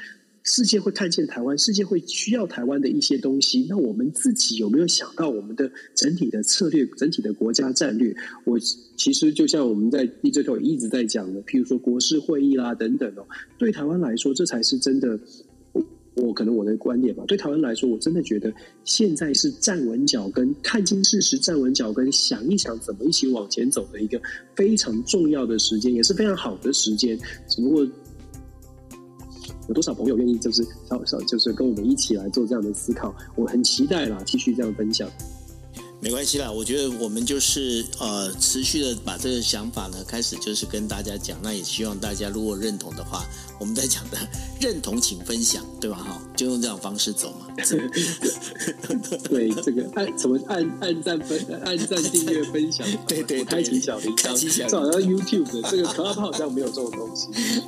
[0.43, 3.65] 世界会看见台湾，世界会需要台湾的一些东西。
[3.69, 8.15] 那我们自己有没有想到我们的整体的策略、整体的国家战略？
[8.43, 8.57] 我
[8.97, 13.25] 其实就像我们在 DJ 头一直在讲的，譬如说国事会议啦等等哦，
[13.59, 15.19] 对台湾来说，这才是真的。
[16.15, 24.21] 我可能我的观点吧，对台湾来说，我真的觉得现在是站稳脚跟、看清事实、站稳脚跟，想一想怎么一起往前走的一个
[24.53, 27.17] 非常重要的时间，也是非常好的时间。
[27.47, 27.87] 只不过。
[29.71, 33.15] 有多少朋友愿意就是稍稍就是跟我们一起来做这样的思考？
[33.35, 35.09] 我很期待啦，继续这样分享。
[36.01, 43.25] 没关系啦，我觉得我们就是呃持续的把这个想法呢开始就是跟大家讲，那也希望大家如果认同的话，
[43.61, 44.17] 我们在讲的
[44.59, 45.97] 认同请分享，对吧？
[45.97, 47.45] 哈，就用这种方式走嘛。
[49.29, 57.27] 对，这个按什么按按赞分按赞订阅分享，对对，开启小铃铛，这好像 YouTube 的这个 Clubhouse 好像没有这种东西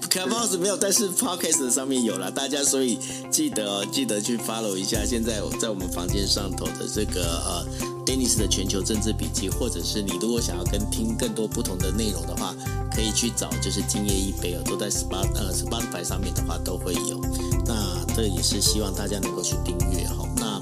[0.10, 2.98] ，Clubhouse 没有，但是 Podcast 上面有了，大家所以
[3.30, 5.06] 记得哦，记得去 follow 一下。
[5.06, 7.94] 现在在我们房间上头的这个呃。
[8.06, 12.54] Dennis 的全球政治笔记，或者是你如果想要跟听更多不同的内容的话，
[12.94, 15.54] 可以去找就是今夜一杯哦，都在 Spot 呃
[15.92, 17.20] 白上面的话都会有。
[17.66, 20.28] 那这也是希望大家能够去订阅哈。
[20.38, 20.62] 那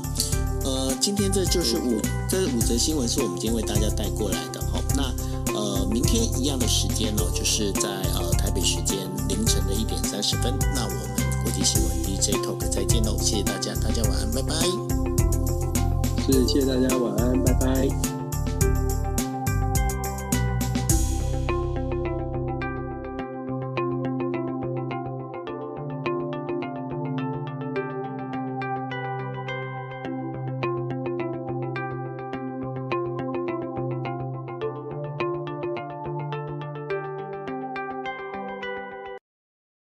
[0.63, 1.99] 呃，今天这就是五
[2.29, 4.79] 这五则新闻是我们今天为大家带过来的哈。
[4.95, 10.53] 那呃，明天一样的时间哦，就是在呃台北时间凌晨的一点三十分。
[10.75, 10.99] 那我们
[11.43, 14.55] 国际新闻 DJ Talk 再见喽，谢谢大家，大家晚安，拜拜。
[16.25, 18.20] 是，谢谢大家，晚安，拜拜。